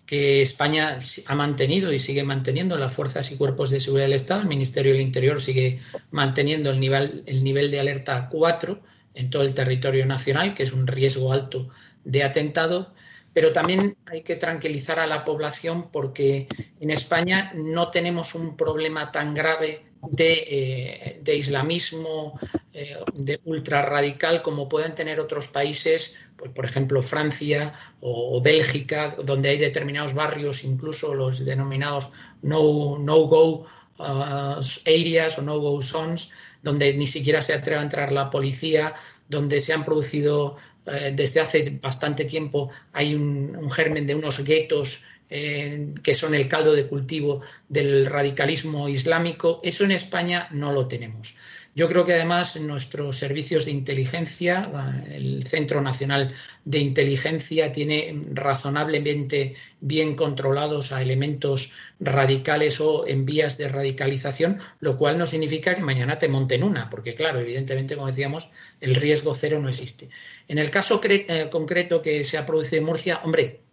[0.07, 4.42] que España ha mantenido y sigue manteniendo las fuerzas y cuerpos de seguridad del Estado.
[4.42, 5.81] El Ministerio del Interior sigue
[6.12, 8.81] manteniendo el nivel, el nivel de alerta 4
[9.14, 11.69] en todo el territorio nacional, que es un riesgo alto
[12.05, 12.95] de atentado.
[13.33, 16.49] pero también hay que tranquilizar a la población porque
[16.81, 22.39] en España no tenemos un problema tan grave de, eh, islamismo
[22.73, 29.17] eh, de ultra radical como pueden tener otros países, pues, por ejemplo Francia o, Bélgica,
[29.25, 32.11] donde hay determinados barrios, incluso los denominados
[32.43, 33.67] no, no go
[33.99, 36.31] uh, areas o no go zones,
[36.63, 38.95] donde ni siquiera se atreve a entrar la policía,
[39.29, 40.57] donde se han producido
[40.87, 46.49] eh, desde hace bastante tiempo hay un, germen de unos guetos eh, que son el
[46.49, 49.61] caldo de cultivo del radicalismo islámico.
[49.62, 51.35] Eso en España no lo tenemos.
[51.77, 54.71] Yo creo que además nuestros servicios de inteligencia,
[55.11, 56.33] el Centro Nacional
[56.65, 64.97] de Inteligencia, tiene razonablemente bien controlados a elementos radicales o en vías de radicalización, lo
[64.97, 68.49] cual no significa que mañana te monten una, porque claro, evidentemente, como decíamos,
[68.81, 70.09] el riesgo cero no existe.
[70.49, 73.66] En el caso eh, concreto que se ha producido en Murcia, hombre,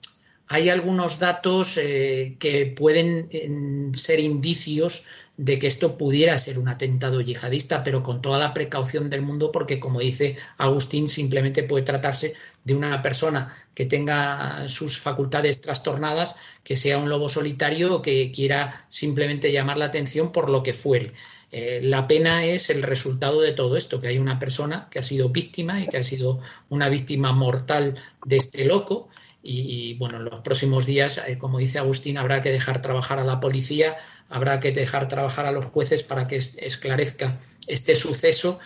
[0.47, 5.05] hay algunos datos eh, que pueden ser indicios
[5.37, 9.51] de que esto pudiera ser un atentado yihadista, pero con toda la precaución del mundo,
[9.51, 16.35] porque como dice Agustín, simplemente puede tratarse de una persona que tenga sus facultades trastornadas,
[16.63, 20.73] que sea un lobo solitario o que quiera simplemente llamar la atención por lo que
[20.73, 21.13] fuere.
[21.51, 25.03] Eh, la pena es el resultado de todo esto, que hay una persona que ha
[25.03, 29.09] sido víctima y que ha sido una víctima mortal de este loco
[29.45, 33.25] y, bueno, en los próximos días, eh, como dice Agustín, habrá que dejar trabajar a
[33.25, 33.97] la policía,
[34.29, 38.59] habrá que dejar trabajar a los jueces para que esclarezca este suceso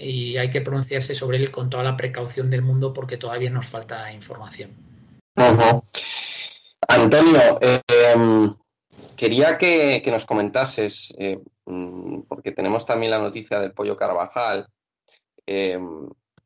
[0.00, 3.66] y hay que pronunciarse sobre él con toda la precaución del mundo porque todavía nos
[3.66, 4.70] falta información.
[6.86, 8.54] Antonio, em,
[9.16, 14.68] quería que, nos comentases, eh, mm, porque tenemos también la noticia del pollo Carvajal.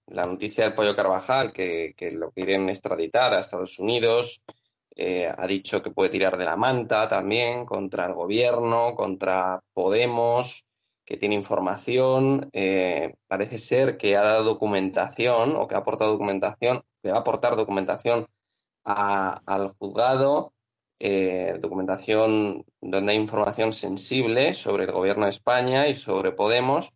[0.06, 4.42] La noticia del Pollo Carvajal, que, lo quieren extraditar a Estados Unidos,
[4.96, 10.66] eh, ha dicho que puede tirar de la manta también contra el gobierno, contra Podemos,
[11.04, 12.48] que tiene información.
[12.52, 17.20] Eh, parece ser que ha dado documentación o que ha aportado documentación, que va a
[17.20, 18.26] aportar documentación
[18.84, 20.52] al juzgado,
[20.98, 26.92] eh, documentación donde hay información sensible sobre el gobierno de España y sobre Podemos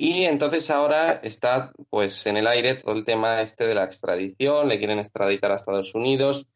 [0.00, 4.68] y entonces ahora está pues en el aire todo el tema este de la extradición,
[4.68, 6.46] le quieren extraditar a Estados Unidos.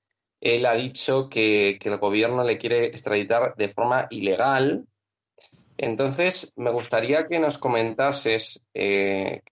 [0.40, 4.86] Él ha dicho que, el gobierno le quiere extraditar de forma ilegal.
[5.76, 9.42] Entonces, me gustaría que nos comentases, eh,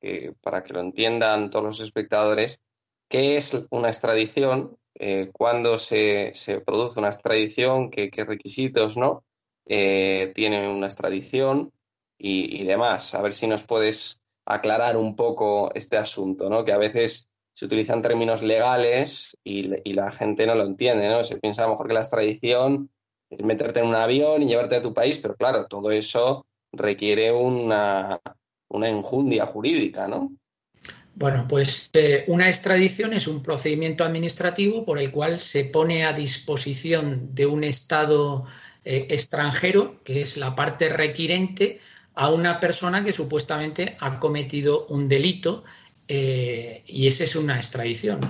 [0.41, 2.61] para que lo entiendan todos los espectadores,
[3.09, 6.33] qué es una extradición, eh, cuándo se,
[6.65, 9.25] produce una extradición, qué, requisitos ¿no?
[9.67, 11.73] Eh, tiene una extradición
[12.21, 13.15] y, demás.
[13.15, 16.65] A ver si nos puedes aclarar un poco este asunto, ¿no?
[16.65, 21.23] Que a veces se utilizan términos legales y, la gente no lo entiende, ¿no?
[21.25, 22.91] Se piensa a lo mejor que la extradición
[23.31, 27.33] es meterte en un avión y llevarte a tu país, pero claro, todo eso requiere
[27.33, 28.21] una,
[28.69, 30.33] una enjundia jurídica, ¿no?
[31.15, 36.13] Bueno, pues eh, una extradición es un procedimiento administrativo por el cual se pone a
[36.13, 38.47] disposición de un Estado
[38.85, 41.81] eh, extranjero, que es la parte requirente,
[42.21, 45.65] a una persona que supuestamente ha cometido un delito
[46.07, 48.21] eh, y esa es una extradición.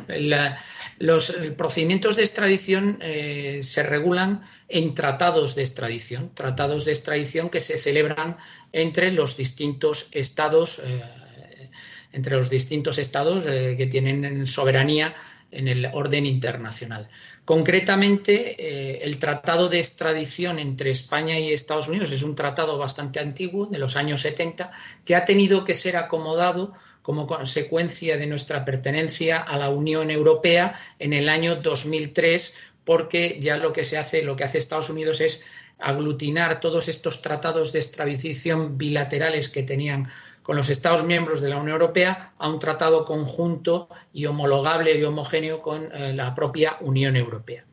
[1.01, 7.59] los procedimientos de extradición eh, se regulan en tratados de extradición, tratados de extradición que
[7.59, 8.37] se celebran
[8.73, 11.69] entre los distintos estados, eh,
[12.13, 15.17] entre los distintos estados que tienen soberanía
[15.51, 17.09] en el orden internacional.
[17.45, 23.21] Concretamente, eh, el tratado de extradición entre España y Estados Unidos es un tratado bastante
[23.21, 24.71] antiguo, de los años 70,
[25.05, 30.79] que ha tenido que ser acomodado como consecuencia de nuestra pertenencia a la Unión Europea
[30.99, 35.21] en el año 2003, porque ya lo que se hace, lo que hace Estados Unidos
[35.21, 35.43] es
[35.79, 40.09] aglutinar todos estos tratados de extradición bilaterales que tenían
[40.51, 45.05] con los Estados miembros de la Unión Europea a un tratado conjunto y homologable y
[45.05, 47.65] homogéneo con eh, la propia Unión Europea.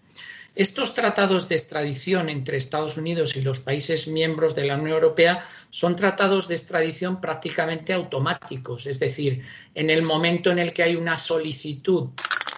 [0.54, 5.44] Estos tratados de extradición entre Estados Unidos y los países miembros de la Unión Europea
[5.72, 9.42] son tratados de extradición prácticamente automáticos, es decir,
[9.74, 12.10] en el momento en el que hay una solicitud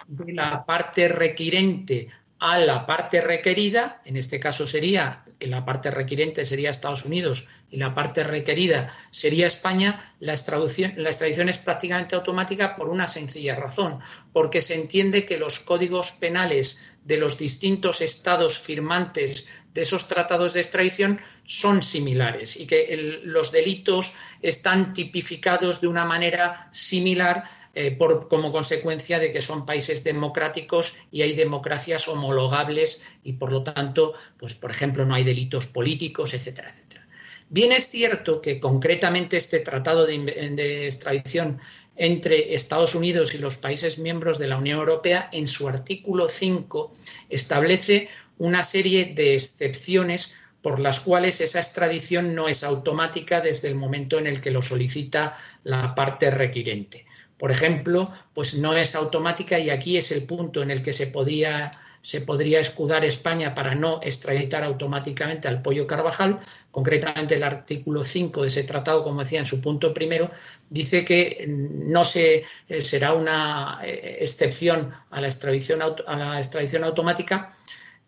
[0.06, 2.08] de la parte requirente
[2.40, 7.76] a la parte requerida, en este caso sería la parte requirente sería Estados Unidos y
[7.76, 13.54] la parte requerida sería España, la extradición, la extradición es prácticamente automática por una sencilla
[13.54, 14.00] razón,
[14.32, 20.54] porque se entiende que los códigos penales de los distintos estados firmantes de esos tratados
[20.54, 27.92] de extradición son similares y que los delitos están tipificados de una manera similar eh,
[27.92, 33.62] por, como consecuencia de que son países democráticos y hay democracias homologables y por lo
[33.62, 37.06] tanto, pues por ejemplo, no hay delitos políticos, etcétera, etcétera.
[37.48, 41.60] Bien es cierto que concretamente este tratado de, extradición
[41.96, 46.92] entre Estados Unidos y los países miembros de la Unión Europea, en su artículo 5,
[47.28, 50.32] establece una serie de excepciones
[50.62, 54.62] por las cuales esa extradición no es automática desde el momento en el que lo
[54.62, 57.06] solicita la parte requirente.
[57.40, 61.06] Por ejemplo, pues no es automática y aquí es el punto en el que se
[61.06, 61.70] podría,
[62.02, 66.38] se podría escudar España para no extraditar automáticamente al pollo Carvajal.
[66.70, 70.30] Concretamente, el artículo 5 de ese tratado, como decía en su punto primero,
[70.68, 76.84] dice que no se, eh, será una eh, excepción a la extradición, a la extradición
[76.84, 77.56] automática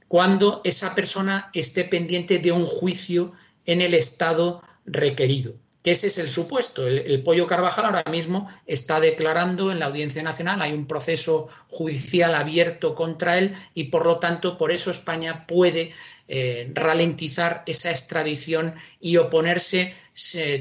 [0.09, 3.33] cuando esa persona esté pendiente de un juicio
[3.65, 5.55] en el estado requerido.
[5.83, 6.87] Que ese es el supuesto.
[6.87, 12.35] El, Pollo Carvajal ahora mismo está declarando en la Audiencia Nacional, hay un proceso judicial
[12.35, 15.93] abierto contra él y por lo tanto por eso España puede
[16.29, 19.95] eh, ralentizar esa extradición y oponerse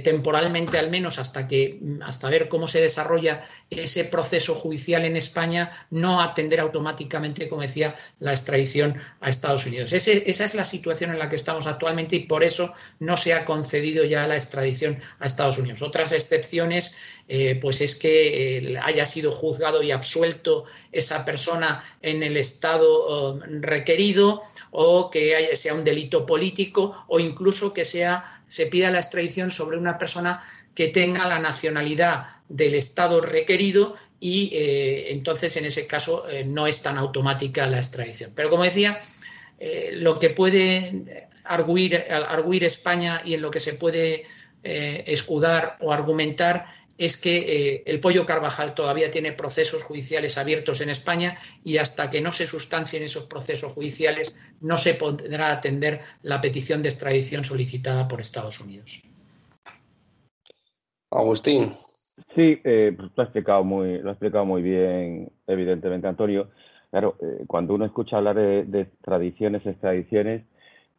[0.03, 5.69] temporalmente al menos hasta que hasta ver cómo se desarrolla ese proceso judicial en España,
[5.89, 9.91] no atender automáticamente, como decía, la extradición a Estados Unidos.
[9.93, 13.45] esa es la situación en la que estamos actualmente y por eso no se ha
[13.45, 15.81] concedido ya la extradición a Estados Unidos.
[15.81, 16.95] Otras excepciones,
[17.27, 22.87] eh, pues es que eh, haya sido juzgado y absuelto esa persona en el estado
[22.89, 24.41] oh, requerido
[24.71, 29.77] o que sea un delito político o incluso que sea se pida la extradición sobre
[29.77, 30.41] una persona
[30.75, 36.67] que tenga la nacionalidad del Estado requerido y eh, entonces en ese caso eh, no
[36.67, 38.31] es tan automática la extradición.
[38.35, 38.99] Pero como decía,
[39.59, 44.23] eh, lo que puede arguir, arguir, España y en lo que se puede
[44.63, 46.65] escudar o argumentar
[46.95, 52.21] es que el pollo Carvajal todavía tiene procesos judiciales abiertos en España y hasta que
[52.21, 58.07] no se sustancien esos procesos judiciales no se podrá atender la petición de extradición solicitada
[58.07, 59.01] por Estados Unidos.
[61.11, 61.69] Agustín.
[62.35, 66.49] Sí, eh, pues lo ha explicado muy, lo ha explicado muy bien, evidentemente, Antonio.
[66.89, 70.43] Claro, eh, cuando uno escucha hablar de, tradiciones, extradiciones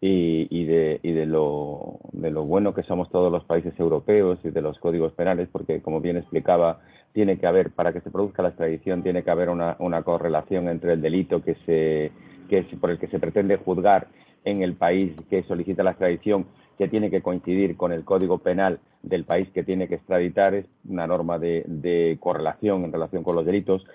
[0.01, 4.39] y, y, de, y de, lo, de lo bueno que somos todos los países europeos
[4.45, 6.81] y de los códigos penales, porque como bien explicaba,
[7.13, 10.69] tiene que haber, para que se produzca la extradición, tiene que haber una, una correlación
[10.69, 12.11] entre el delito que se,
[12.49, 14.09] que por el que se pretende juzgar
[14.45, 16.47] en el país que solicita la extradición
[16.83, 20.67] que tiene que coincidir con el Código Penal del país que tiene que extraditar, es
[20.85, 23.87] una norma de, correlación en relación con los delitos,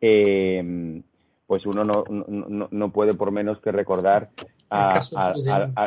[0.00, 1.02] eh,
[1.46, 4.30] pues uno no, no, no, puede por menos que recordar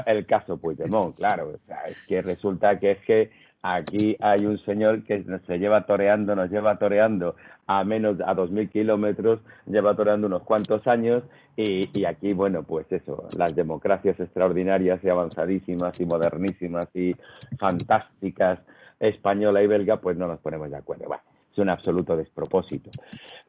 [0.06, 1.54] el caso Puigdemont, claro,
[1.88, 3.32] es que resulta que es que
[3.64, 7.36] aquí hay un señor que se lleva toreando, nos lleva toreando
[7.66, 11.24] a menos a 2.000 kilómetros, lleva toreando unos cuantos años
[11.56, 17.16] y, aquí, bueno, pues eso, las democracias extraordinarias y avanzadísimas y modernísimas y
[17.58, 18.60] fantásticas
[19.00, 21.06] española y belga, pues no nos ponemos de acuerdo.
[21.08, 22.90] Bueno, es un absoluto despropósito.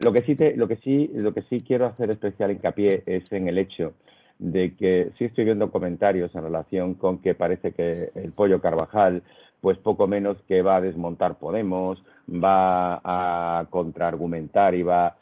[0.04, 3.48] Lo que sí, lo que sí, lo que sí quiero hacer especial hincapié es en
[3.48, 3.94] el hecho
[4.38, 9.22] de que sí estoy viendo comentarios en relación con que parece que el pollo Carvajal,
[9.64, 15.16] pues poco menos que va a desmontar Podemos, va a contraargumentar y va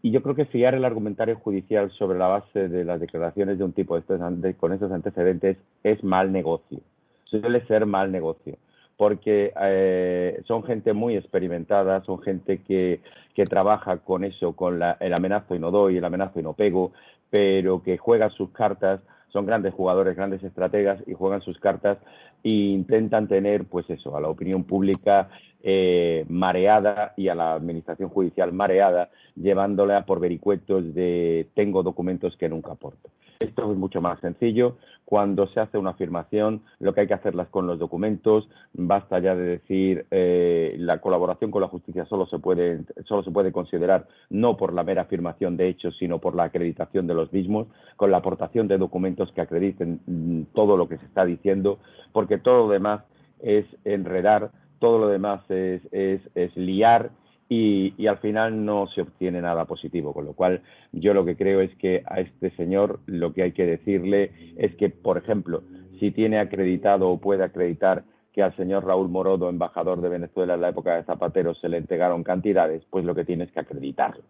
[0.00, 3.64] y yo creo que fiar el argumentario judicial sobre la base de las declaraciones de
[3.64, 6.78] un tipo de con estos antecedentes es mal negocio.
[7.24, 8.58] Suele ser mal negocio.
[8.96, 13.00] Porque eh, son gente muy experimentada, son gente que,
[13.34, 16.52] que trabaja con eso, con la, el amenazo y no doy, el amenazo y no
[16.52, 16.92] pego,
[17.28, 19.00] pero que juega sus cartas,
[19.32, 21.98] son grandes jugadores, grandes estrategas y juegan sus cartas
[22.42, 25.28] e intentan tener, pues eso, a la opinión pública
[25.62, 32.48] eh, mareada y a la administración judicial mareada, llevándola por vericuetos de tengo documentos que
[32.48, 33.10] nunca aporto.
[33.40, 34.76] Esto es mucho más sencillo.
[35.04, 38.48] Cuando se hace una afirmación, lo que hay que hacerlas con los documentos.
[38.72, 43.30] Basta ya de decir eh, la colaboración con la justicia solo se puede solo se
[43.30, 47.32] puede considerar no por la mera afirmación de hechos, sino por la acreditación de los
[47.32, 51.78] mismos, con la aportación de documentos que acrediten mm, todo lo que se está diciendo,
[52.12, 53.02] porque todo lo demás
[53.40, 57.10] es enredar todo lo demás es, es, liar
[57.48, 60.12] y, al final no se obtiene nada positivo.
[60.12, 63.52] Con lo cual, yo lo que creo es que a este señor lo que hay
[63.52, 65.62] que decirle es que, por ejemplo,
[65.98, 70.60] si tiene acreditado o puede acreditar que al señor Raúl Morodo, embajador de Venezuela en
[70.60, 74.22] la época de Zapatero, se le entregaron cantidades, pues lo que tiene es que acreditarlo.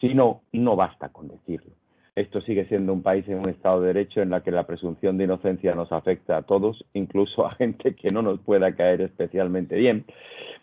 [0.00, 1.72] Si no, no basta con decirlo.
[2.16, 5.16] Esto sigue siendo un país en un Estado de Derecho en la que la presunción
[5.16, 9.76] de inocencia nos afecta a todos, incluso a gente que no nos pueda caer especialmente
[9.76, 10.04] bien.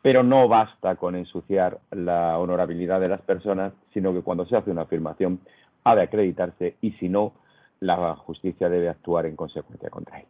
[0.02, 4.72] Pero no basta con ensuciar la honorabilidad de las personas, sino que cuando se hace
[4.72, 5.40] una afirmación
[5.84, 7.34] ha de acreditarse y si no,
[7.80, 10.26] la justicia debe actuar en consecuencia contra él.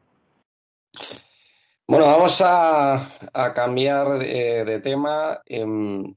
[1.87, 2.99] Bueno, vamos a,
[3.55, 6.13] cambiar de, tema em,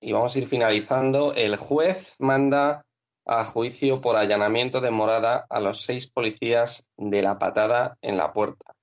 [0.00, 1.34] y vamos a ir finalizando.
[1.34, 2.86] El juez manda
[3.28, 8.32] a juicio por allanamiento de morada a los seis policías de la patada en la
[8.32, 8.74] puerta.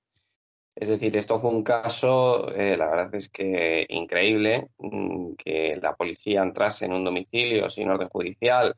[0.76, 5.96] Es decir, esto fue un caso, eh, la verdad es que increíble, mm, que la
[5.96, 8.76] policía entrase en un domicilio sin orden judicial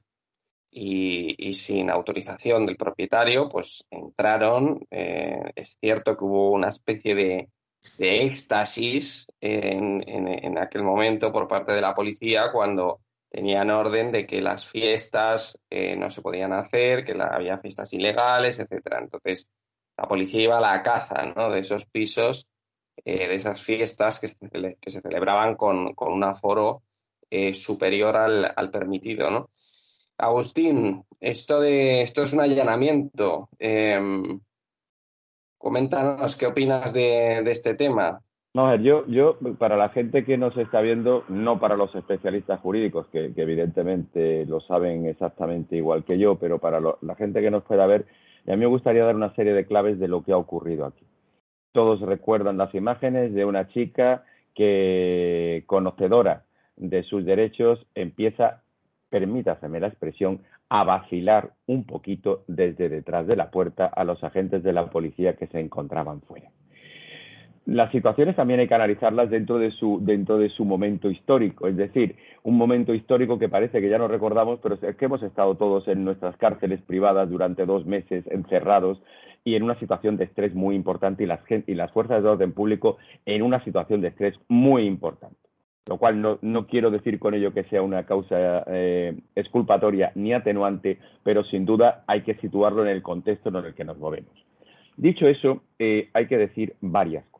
[0.71, 4.87] y, sin autorización del propietario, pues entraron.
[4.91, 7.49] Eh, es cierto que hubo una especie de,
[7.99, 13.01] éxtasis en, aquel momento por parte de la policía cuando
[13.31, 18.59] tenían orden de que las fiestas eh, no se podían hacer, que había fiestas ilegales,
[18.59, 19.01] etcétera.
[19.01, 19.49] Entonces,
[19.97, 22.49] la policía iba a la caza de esos pisos,
[23.05, 26.83] eh, de esas fiestas que se, celebraban con, un aforo
[27.53, 29.49] superior al, al permitido, ¿no?
[30.21, 33.49] Agustín, esto, de, esto es un allanamiento.
[33.57, 34.41] Em,
[35.57, 38.21] coméntanos qué opinas de, este tema.
[38.59, 43.07] No, yo, yo, para la gente que nos está viendo, no para los especialistas jurídicos,
[43.07, 47.87] que, evidentemente lo saben exactamente igual que yo, pero para la gente que nos pueda
[47.87, 48.07] ver,
[48.49, 51.07] a mí me gustaría dar una serie de claves de lo que ha ocurrido aquí.
[51.71, 54.25] Todos recuerdan las imágenes de una chica
[54.57, 56.43] que, conocedora
[56.77, 58.63] de sus derechos, empieza
[59.09, 64.65] permítaseme la expresión, a vacilar un poquito desde detrás de la puerta a los agentes
[64.65, 66.51] de la policía que se encontraban fuera.
[67.69, 71.77] Las situaciones también hay que analizarlas dentro de su, dentro de su momento histórico, es
[71.77, 75.55] decir, un momento histórico que parece que ya no recordamos, pero es que hemos estado
[75.55, 79.03] todos en nuestras cárceles privadas durante dos meses encerrados
[79.45, 82.53] y en una situación de estrés muy importante y las, y las fuerzas de orden
[82.53, 82.97] público
[83.27, 85.37] en una situación de estrés muy importante
[85.87, 90.99] lo cual no, quiero decir con ello que sea una causa eh, exculpatoria ni atenuante,
[91.23, 94.33] pero sin duda hay que situarlo en el contexto en el que nos movemos.
[94.99, 97.38] Dicho eso, eh, hay que decir varias cosas.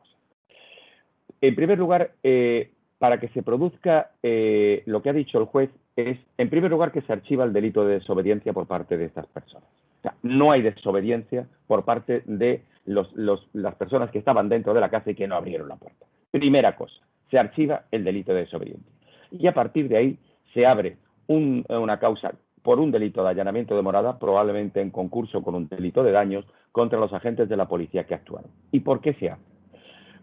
[1.41, 6.17] En primer lugar, eh, para que se produzca lo que ha dicho el juez, es,
[6.37, 9.69] en primer lugar, que se archiva el delito de desobediencia por parte de estas personas.
[9.99, 14.89] O sea, no hay desobediencia por parte de las personas que estaban dentro de la
[14.89, 16.05] casa y que no abrieron la puerta.
[16.31, 16.95] Primera cosa
[17.29, 18.91] se archiva el delito de desobediencia.
[19.31, 20.17] Y a partir de ahí
[20.53, 22.33] se abre una causa
[22.63, 26.45] por un delito de allanamiento de morada, probablemente en concurso con un delito de daños,
[26.71, 28.49] contra los agentes de la policía que actuaron.
[28.71, 29.41] ¿Y por qué se hace?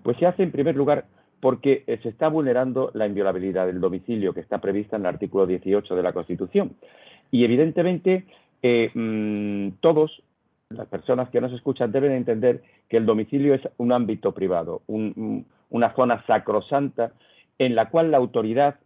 [0.07, 1.07] Pues se hace en primer lugar
[1.41, 5.49] porque eh, se está vulnerando la inviolabilidad del domicilio que está prevista en el artículo
[5.49, 6.77] 18 de la Constitución.
[7.33, 8.25] Y evidentemente
[8.63, 10.23] eh, mm, todos
[10.69, 15.95] las personas que nos escuchan deben entender que el domicilio es un ámbito privado, una
[15.97, 17.11] zona sacrosanta
[17.59, 18.77] en la cual la autoridad,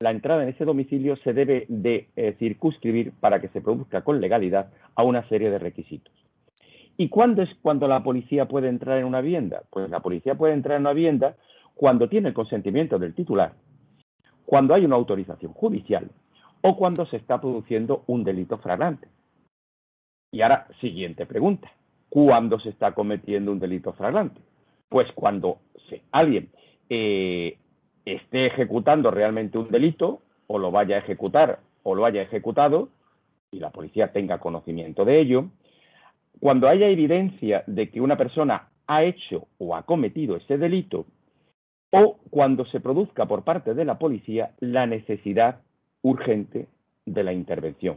[0.00, 4.20] la entrada en ese domicilio se debe de eh, circunscribir para que se produzca con
[4.20, 6.23] legalidad a una serie de requisitos.
[6.96, 9.62] ¿Y cuándo es cuando la policía puede entrar en una vivienda?
[9.70, 11.36] Pues la policía puede entrar en una vivienda
[11.74, 13.52] cuando tiene el consentimiento del titular,
[14.46, 16.08] cuando hay una autorización judicial
[16.60, 19.08] o cuando se está produciendo un delito flagrante.
[20.32, 21.70] Y ahora, siguiente pregunta.
[22.08, 24.40] ¿Cuándo se está cometiendo un delito flagrante?
[24.88, 25.58] Pues cuando
[26.12, 26.50] alguien
[26.88, 27.58] eh,
[28.04, 32.88] esté ejecutando realmente un delito, o lo vaya a ejecutar, o lo haya ejecutado,
[33.50, 35.50] y la policía tenga conocimiento de ello,
[36.44, 41.06] cuando haya evidencia de que una persona ha hecho o ha cometido ese delito,
[41.90, 45.62] o cuando se produzca por parte de la policía la necesidad
[46.02, 46.68] urgente
[47.06, 47.96] de la intervención.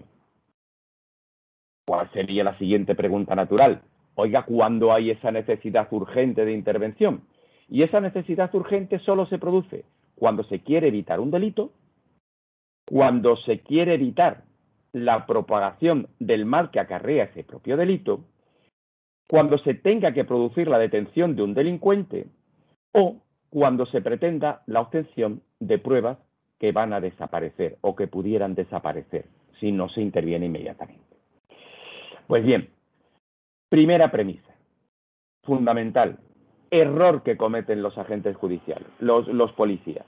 [1.85, 3.81] ¿Cuál sería la siguiente pregunta natural?
[4.15, 7.23] Oiga, ¿cuándo hay esa necesidad urgente de intervención?
[7.67, 9.83] Y esa necesidad urgente solo se produce
[10.15, 11.73] cuando se quiere evitar un delito,
[12.89, 14.45] cuando se quiere evitar
[14.93, 18.23] la propagación del mal que acarrea ese propio delito,
[19.27, 22.27] cuando se tenga que producir la detención de un delincuente
[22.93, 23.17] o
[23.49, 26.17] cuando se pretenda la obtención de pruebas
[26.59, 29.25] que van a desaparecer o que pudieran desaparecer
[29.59, 31.03] si no se interviene inmediatamente.
[32.27, 32.69] Pues bien,
[33.69, 34.53] primera premisa,
[35.43, 36.19] fundamental,
[36.71, 40.05] error que cometen los agentes judiciales, los, policías.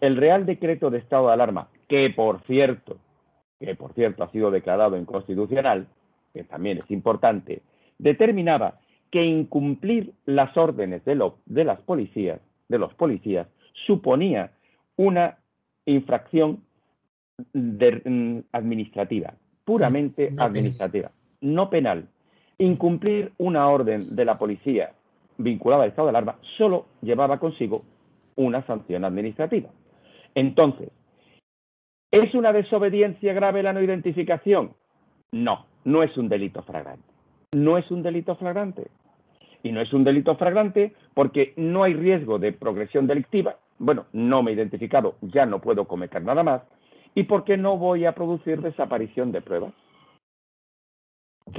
[0.00, 2.96] El Real Decreto de Estado de Alarma, que por cierto,
[3.60, 5.86] que por cierto ha sido declarado inconstitucional,
[6.34, 7.62] que también es importante,
[7.98, 8.78] determinaba
[9.10, 13.46] que incumplir las órdenes de, lo, de las policías, de los policías,
[13.86, 14.52] suponía
[14.96, 15.38] una
[15.84, 16.62] infracción
[17.52, 19.34] mm, administrativa,
[19.64, 22.08] puramente administrativa, no penal.
[22.58, 24.92] Incumplir una orden de la policía
[25.38, 27.82] vinculada al estado de alarma solo llevaba consigo
[28.36, 29.68] una sanción administrativa.
[30.34, 30.90] Entonces,
[32.10, 34.72] ¿es una desobediencia grave la no identificación?
[35.32, 37.15] No, no es un delito flagrante.
[37.54, 38.88] No es un delito flagrante.
[39.62, 43.56] Y no es un delito flagrante porque no hay riesgo de progresión delictiva.
[43.78, 46.62] Bueno, no me he identificado, ya no puedo cometer nada más.
[47.14, 49.72] Y porque no voy a producir desaparición de pruebas.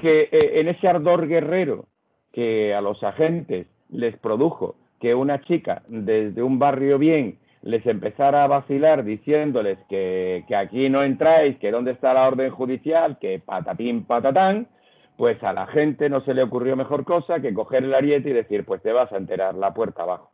[0.02, 1.86] Que eh, en ese ardor guerrero
[2.32, 8.44] que a los agentes les produjo que una chica desde un barrio bien les empezara
[8.44, 13.40] a vacilar diciéndoles que, que, aquí no entráis, que dónde está la orden judicial, que
[13.40, 14.68] patatín patatán,
[15.18, 18.34] pues a la gente no se le ocurrió mejor cosa que coger el ariete y
[18.34, 20.32] decir, pues te vas a enterar la puerta abajo.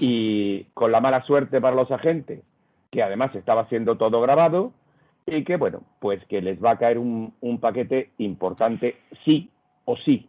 [0.00, 2.42] Y con la mala suerte para los agentes,
[2.90, 4.72] que además estaba siendo todo grabado,
[5.26, 9.50] y que bueno, pues que les va a caer un, un paquete importante sí
[9.84, 10.28] o sí,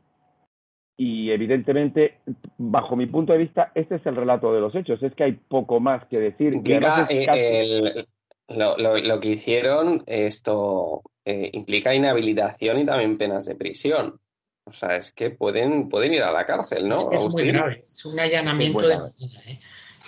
[0.97, 2.20] y evidentemente,
[2.57, 5.01] bajo mi punto de vista, este es el relato de los hechos.
[5.03, 6.53] Es que hay poco más que decir.
[6.53, 8.05] Implica, eh,
[8.48, 14.20] lo, lo, lo, que hicieron, esto eh, implica inhabilitación y también penas de prisión.
[14.66, 16.96] O sea, es que pueden, pueden ir a la cárcel, ¿no?
[16.96, 18.96] Es, que es muy grave, es un allanamiento de...
[18.96, 19.60] ¿eh?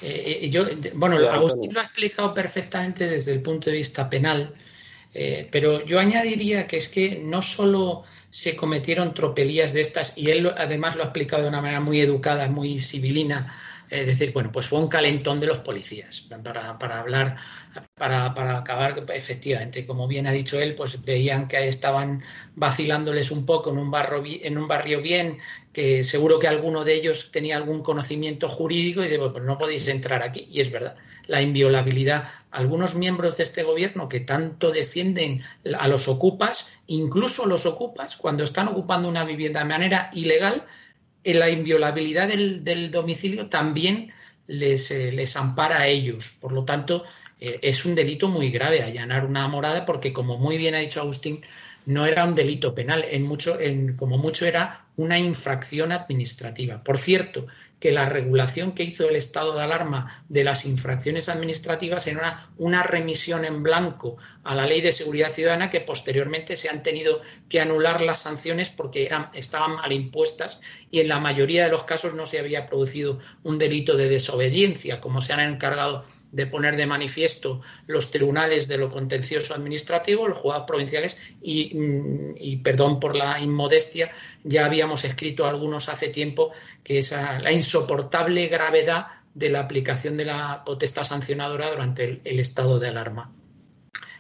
[0.02, 4.54] Eh, yo, bueno, Agustín lo ha explicado perfectamente desde el punto de vista penal,
[5.52, 10.54] pero yo añadiría que es que no solo se cometieron tropelías de estas, y él
[10.56, 13.52] además lo ha explicado de una manera muy educada, muy civilina,
[13.90, 17.38] es decir, bueno, pues fue un calentón de los policías para, hablar,
[17.96, 22.24] para, acabar, efectivamente, como bien ha dicho él, pues veían que estaban
[22.56, 25.38] vacilándoles un poco en un, barrio, en un barrio bien,
[25.72, 29.88] que seguro que alguno de ellos tenía algún conocimiento jurídico y digo, pues no podéis
[29.88, 30.48] entrar aquí.
[30.52, 30.96] Y es verdad,
[31.28, 32.26] la inviolabilidad.
[32.52, 35.44] Algunos miembros de este gobierno que tanto defienden
[35.78, 40.66] a los ocupas, incluso los ocupas, cuando están ocupando una vivienda de manera ilegal,
[41.34, 44.12] la inviolabilidad del, domicilio también
[44.48, 46.36] les, eh, les, ampara a ellos.
[46.40, 47.04] Por lo tanto,
[47.40, 51.02] eh, es un delito muy grave allanar una morada porque, como muy bien ha dicho
[51.02, 51.42] Agustín,
[51.86, 56.84] no era un delito penal, en mucho, en, como mucho era una infracción administrativa.
[56.84, 57.48] Por cierto,
[57.80, 62.84] que la regulación que hizo el estado de alarma de las infracciones administrativas era una,
[62.84, 67.60] remisión en blanco a la ley de seguridad ciudadana que posteriormente se han tenido que
[67.60, 70.60] anular las sanciones porque eran, estaban mal impuestas
[70.90, 75.00] y en la mayoría de los casos no se había producido un delito de desobediencia,
[75.00, 80.38] como se han encargado de poner de manifiesto los tribunales de lo contencioso administrativo, los
[80.38, 84.12] juzgados provinciales, y, mm, y, perdón por la inmodestia,
[84.44, 86.52] ya habíamos escrito algunos hace tiempo
[86.84, 92.40] que esa, la insoportable gravedad de la aplicación de la potestad sancionadora durante el, el
[92.40, 93.32] estado de alarma.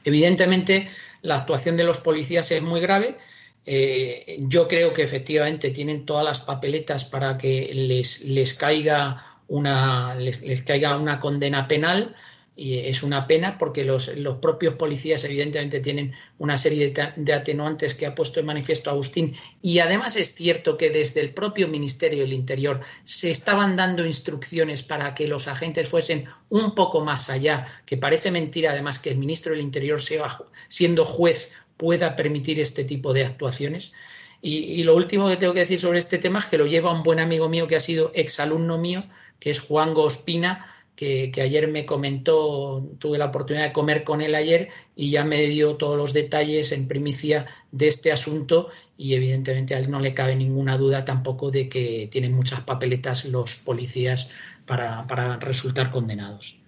[0.03, 0.89] Evidentemente,
[1.21, 3.17] la actuación de los policías es muy grave.
[3.65, 10.15] Eh, yo creo que efectivamente tienen todas las papeletas para que les, les caiga una,
[10.15, 12.15] les, caiga una condena penal
[12.55, 17.33] y es una pena porque los, los propios policías evidentemente tienen una serie de, de,
[17.33, 21.67] atenuantes que ha puesto en manifiesto Agustín y además es cierto que desde el propio
[21.67, 27.29] Ministerio del Interior se estaban dando instrucciones para que los agentes fuesen un poco más
[27.29, 32.59] allá, que parece mentira además que el ministro del Interior sea, siendo juez pueda permitir
[32.59, 33.93] este tipo de actuaciones.
[34.41, 36.93] Y, y, lo último que tengo que decir sobre este tema es que lo lleva
[36.93, 39.03] un buen amigo mío que ha sido exalumno mío,
[39.39, 40.65] que es Juan Gospina,
[40.95, 45.23] que, que, ayer me comentó, tuve la oportunidad de comer con él ayer y ya
[45.23, 49.99] me dio todos los detalles en primicia de este asunto y evidentemente a él no
[49.99, 54.29] le cabe ninguna duda tampoco de que tienen muchas papeletas los policías
[54.65, 56.59] para, para resultar condenados.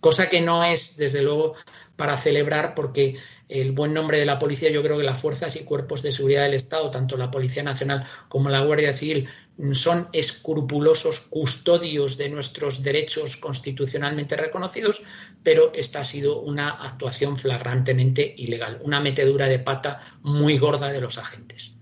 [0.00, 1.54] Cosa que no es, desde luego,
[1.96, 3.16] para celebrar porque
[3.48, 6.42] el buen nombre de la policía, yo creo que las fuerzas y cuerpos de seguridad
[6.42, 9.28] del Estado, tanto la Policía Nacional como la Guardia Civil,
[9.72, 15.02] son escrupulosos custodios de nuestros derechos constitucionalmente reconocidos,
[15.42, 21.00] pero esta ha sido una actuación flagrantemente ilegal, una metedura de pata muy gorda de
[21.00, 21.77] los agentes.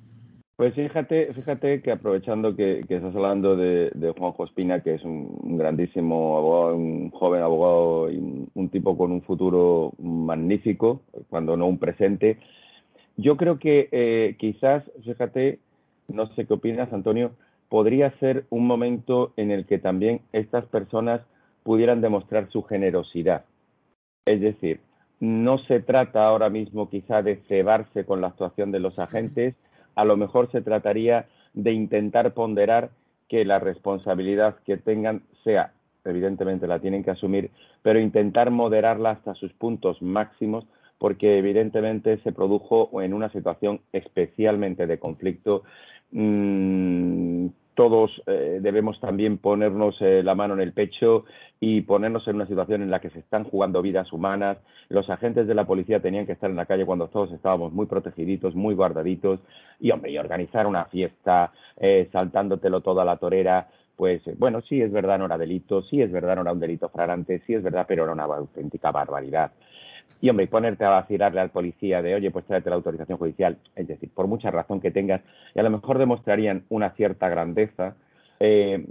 [0.57, 5.59] Pues fíjate, fíjate que aprovechando que, estás hablando de, de, Juanjo Espina, que es un,
[5.59, 11.67] grandísimo abogado, un joven abogado y un, un, tipo con un futuro magnífico, cuando no
[11.67, 12.39] un presente,
[13.19, 15.59] yo creo que eh, quizás, fíjate,
[16.09, 17.33] no sé qué opinas, Antonio,
[17.69, 21.21] podría ser un momento en el que también estas personas
[21.65, 23.45] pudieran demostrar su generosidad.
[24.25, 24.81] Es decir,
[25.21, 29.55] no se trata ahora mismo quizá de cebarse con la actuación de los agentes,
[29.97, 32.91] a lo mejor se trataría de intentar ponderar
[33.29, 35.73] que la responsabilidad que tengan sea,
[36.05, 37.51] evidentemente la tienen que asumir,
[37.83, 40.67] pero intentar moderarla hasta sus puntos máximos
[40.99, 45.65] porque evidentemente se produjo en una situación especialmente de conflicto.
[46.13, 51.27] Mm, todos eh, debemos también ponernos eh, la mano en el pecho
[51.61, 54.57] y ponernos en una situación en la que se están jugando vidas humanas.
[54.89, 57.87] Los agentes de la policía tenían que estar en la calle cuando todos estábamos muy
[57.87, 59.41] protegiditos, muy guardaditos
[59.79, 64.93] y, hombre, y organizar una fiesta eh, saltándotelo toda la torera pues bueno, sí es
[64.93, 67.87] verdad, no era delito, sí es verdad, no era un delito fragrante, sí es verdad,
[67.89, 69.53] pero era una auténtica barbaridad.
[70.23, 73.87] Y hombre, ponerte a vacilarle al policía de, oye, pues tráete la autorización judicial, es
[73.87, 75.21] decir, por mucha razón que tengas,
[75.55, 77.97] y a lo mejor demostrarían una cierta grandeza,
[78.41, 78.87] eh,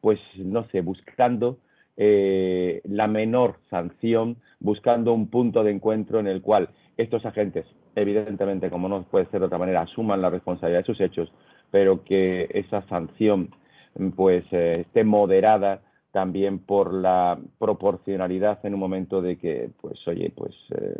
[0.00, 1.58] pues no sé, buscando
[1.96, 8.70] eh, la menor sanción, buscando un punto de encuentro en el cual estos agentes, evidentemente,
[8.70, 11.32] como no puede ser de otra manera, asuman la responsabilidad de sus hechos,
[11.70, 13.50] pero que esa sanción
[14.16, 15.80] pues eh, esté moderada
[16.12, 20.94] también por la proporcionalidad en un momento de que, pues, oye, pues eh,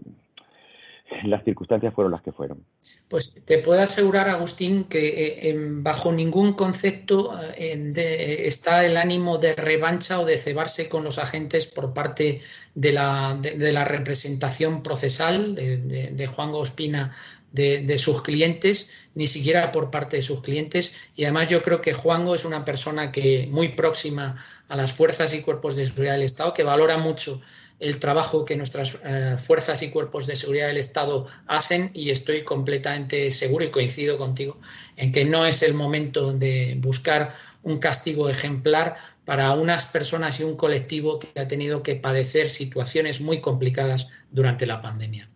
[1.25, 2.65] las circunstancias fueron las que fueron.
[3.09, 10.19] Pues te puedo asegurar, Agustín, que eh, bajo ningún concepto está el ánimo de revancha
[10.19, 12.41] o de cebarse con los agentes por parte
[12.75, 17.13] de la, de, la representación procesal de, de Juan Gospina
[17.53, 20.95] de, sus clientes, ni siquiera por parte de sus clientes.
[21.15, 24.37] Y además yo creo que Juango es una persona que muy próxima
[24.69, 27.41] a las fuerzas y cuerpos de seguridad del Estado, que valora mucho
[27.79, 32.43] el trabajo que nuestras eh, fuerzas y cuerpos de seguridad del Estado hacen y estoy
[32.43, 34.59] completamente seguro y coincido contigo
[34.97, 37.35] en que no es el momento de buscar
[37.65, 43.21] un castigo ejemplar para unas personas y un colectivo que ha tenido que padecer situaciones
[43.21, 45.32] muy complicadas durante la pandemia.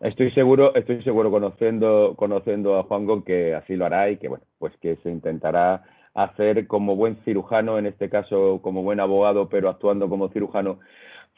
[0.00, 4.28] Estoy seguro, estoy seguro conociendo, conociendo a Juan Gon que así lo hará y que
[4.28, 5.84] bueno, pues que se intentará
[6.14, 10.80] hacer como buen cirujano, en este caso como buen abogado, pero actuando como cirujano,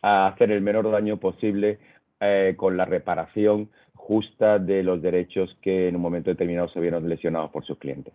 [0.01, 1.81] a hacer el menor daño posible
[2.21, 7.09] eh, con la reparación justa de los derechos que en un momento determinado se vieron
[7.09, 8.15] lesionados por sus clientes.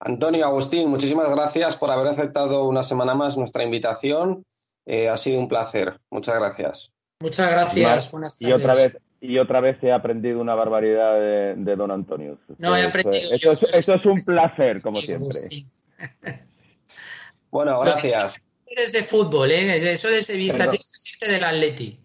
[0.00, 4.44] Antonio Agustín, muchísimas gracias por haber aceptado una semana más nuestra invitación.
[4.86, 6.00] Eh, ha sido un placer.
[6.10, 6.93] Muchas gracias.
[7.24, 8.10] Muchas gracias.
[8.10, 8.50] Buenas tardes.
[8.50, 11.14] Y otra vez, y otra vez he aprendido una barbaridad
[11.56, 12.36] de, don Antonio.
[12.58, 13.32] No, he aprendido.
[13.32, 15.38] Eso, eso, es un placer, como siempre.
[17.50, 18.42] bueno, gracias.
[18.66, 19.90] Eres de fútbol, ¿eh?
[19.90, 21.98] Eso de Sevilla, tienes que decirte del Atleti.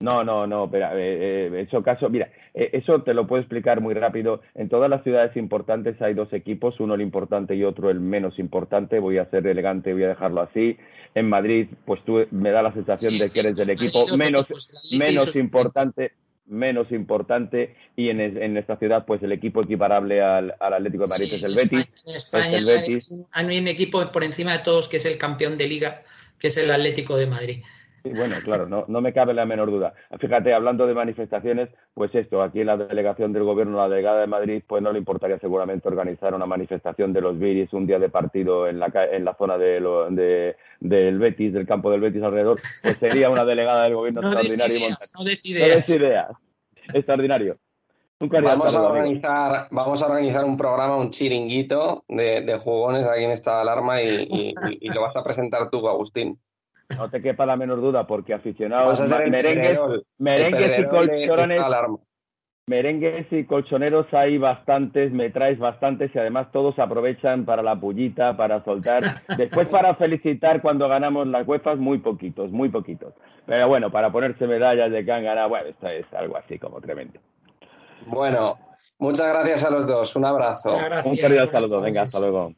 [0.00, 3.80] No, no, no, pero eh, eh, eso caso, mira, eh, eso te lo puedo explicar
[3.80, 4.42] muy rápido.
[4.54, 8.38] En todas las ciudades importantes hay dos equipos, uno el importante y otro el menos
[8.38, 8.98] importante.
[8.98, 10.76] Voy a ser elegante, voy a dejarlo así.
[11.14, 14.46] En Madrid, pues tú me da la sensación de que eres del equipo menos,
[14.98, 16.12] menos importante,
[16.46, 21.32] menos importante y en, en, esta ciudad pues el equipo equiparable al, Atlético de Madrid
[21.32, 22.04] es el Betis.
[22.06, 22.58] En España,
[23.30, 26.02] hay un equipo por encima de todos que es el campeón de liga,
[26.38, 27.62] que es el Atlético de Madrid.
[28.04, 29.94] Sí, bueno, claro, no, no me cabe la menor duda.
[30.20, 34.26] Fíjate, hablando de manifestaciones, pues esto, aquí en la delegación del gobierno, la delegada de
[34.26, 38.10] Madrid, pues no le importaría seguramente organizar una manifestación de los Viris un día de
[38.10, 42.22] partido en la, en la zona de, lo, de del Betis, del campo del Betis
[42.22, 44.96] alrededor, pues sería una delegada del gobierno extraordinario.
[45.18, 45.88] no des ideas.
[45.88, 46.28] No ideas.
[46.92, 47.56] Extraordinario.
[48.20, 53.30] Vamos a, organizar, vamos a organizar un programa, un chiringuito de, de jugones aquí en
[53.30, 56.38] esta alarma y, y lo vas a presentar tú, Agustín.
[56.96, 59.78] No te quepa la menor duda, porque aficionados merengues,
[60.18, 61.62] merengues y colchones.
[62.66, 68.38] Merengues y colchoneros hay bastantes, me traes bastantes y además todos aprovechan para la pullita,
[68.38, 69.02] para soltar.
[69.36, 73.12] Después para felicitar cuando ganamos las huefas, muy poquitos, muy poquitos.
[73.44, 76.80] Pero bueno, para ponerse medallas de que han ganado, bueno, esto es algo así como
[76.80, 77.20] tremendo.
[78.06, 78.58] Bueno,
[78.98, 80.16] muchas gracias a los dos.
[80.16, 80.74] Un abrazo.
[81.04, 81.82] Un querido saludo.
[81.82, 82.52] Venga, hasta luego.